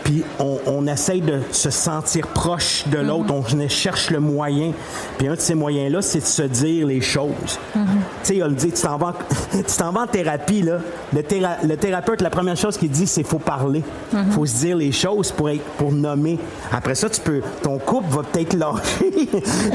[0.07, 3.43] puis on, on, essaye de se sentir proche de l'autre, mhm.
[3.59, 4.71] on cherche le moyen.
[5.17, 7.59] Puis un de ces moyens-là, c'est de se dire les choses.
[7.75, 7.85] Mhm.
[8.23, 9.15] Tu sais, il dit, tu t'en vas,
[9.91, 10.77] vas, en thérapie, là.
[11.13, 13.83] Le, thérapeute, la première chose qu'il dit, c'est faut parler.
[14.13, 14.31] Il mhm.
[14.31, 16.39] faut se dire les choses pour, pour nommer.
[16.71, 19.11] Après ça, tu peux, ton couple va peut-être lâcher,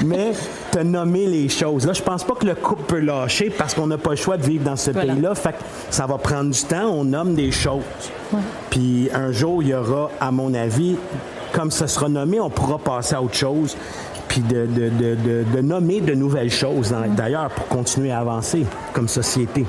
[0.02, 0.32] mais
[0.70, 1.86] te nommer les choses.
[1.86, 4.38] Là, je pense pas que le couple peut lâcher parce qu'on n'a pas le choix
[4.38, 5.34] de vivre dans ce pays-là.
[5.34, 7.82] Fait que ça va prendre du temps, on nomme des choses.
[8.70, 10.96] Puis un jour, il y aura, à mon avis,
[11.52, 13.76] comme ça sera nommé, on pourra passer à autre chose,
[14.28, 19.66] puis de, de nommer de nouvelles choses, d'ailleurs, pour continuer à avancer comme société.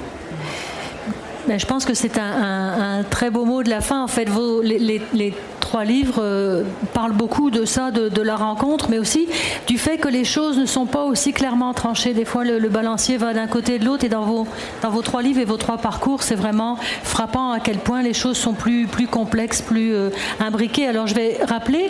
[1.47, 4.03] Ben, je pense que c'est un, très beau mot de la fin.
[4.03, 5.33] En fait, vos, les,
[5.73, 6.63] trois livres euh,
[6.93, 9.27] parlent beaucoup de ça, de, la rencontre, mais aussi
[9.65, 12.13] du fait que les choses ne sont pas aussi clairement tranchées.
[12.13, 14.03] Des fois, le, balancier va d'un côté et de l'autre.
[14.03, 14.45] Et dans vos,
[14.83, 18.13] dans vos trois livres et vos trois parcours, c'est vraiment frappant à quel point les
[18.13, 20.87] choses sont plus, plus complexes, plus euh, imbriquées.
[20.87, 21.89] Alors, je vais rappeler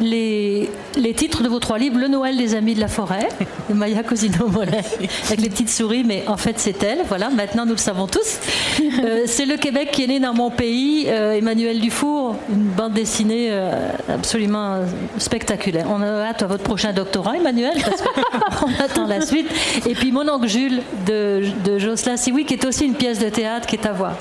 [0.00, 2.00] les, les titres de vos trois livres.
[2.00, 3.28] Le Noël des Amis de la Forêt,
[3.68, 4.82] de Maya Cosino Mollet,
[5.26, 7.02] avec les petites souris, mais en fait, c'est elle.
[7.06, 8.40] Voilà, maintenant, nous le savons tous.
[8.80, 11.06] Euh, c'est le Québec qui est né dans mon pays.
[11.06, 14.84] Emmanuel Dufour, une bande dessinée euh, absolument
[15.18, 15.86] spectaculaire.
[15.90, 19.48] On a hâte à votre prochain doctorat, Emmanuel, parce qu'on attend la suite.
[19.86, 23.28] Et puis mon oncle Jules de, de Jocelyn Sioui, qui est aussi une pièce de
[23.28, 24.14] théâtre qui est à voir.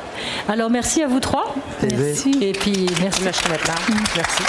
[0.47, 1.55] Alors merci à vous trois.
[1.81, 2.31] Merci.
[2.41, 3.23] Et puis merci.
[3.23, 3.43] Merci.
[4.15, 4.43] merci.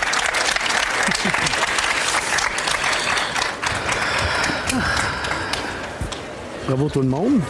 [6.66, 7.40] Bravo tout le monde.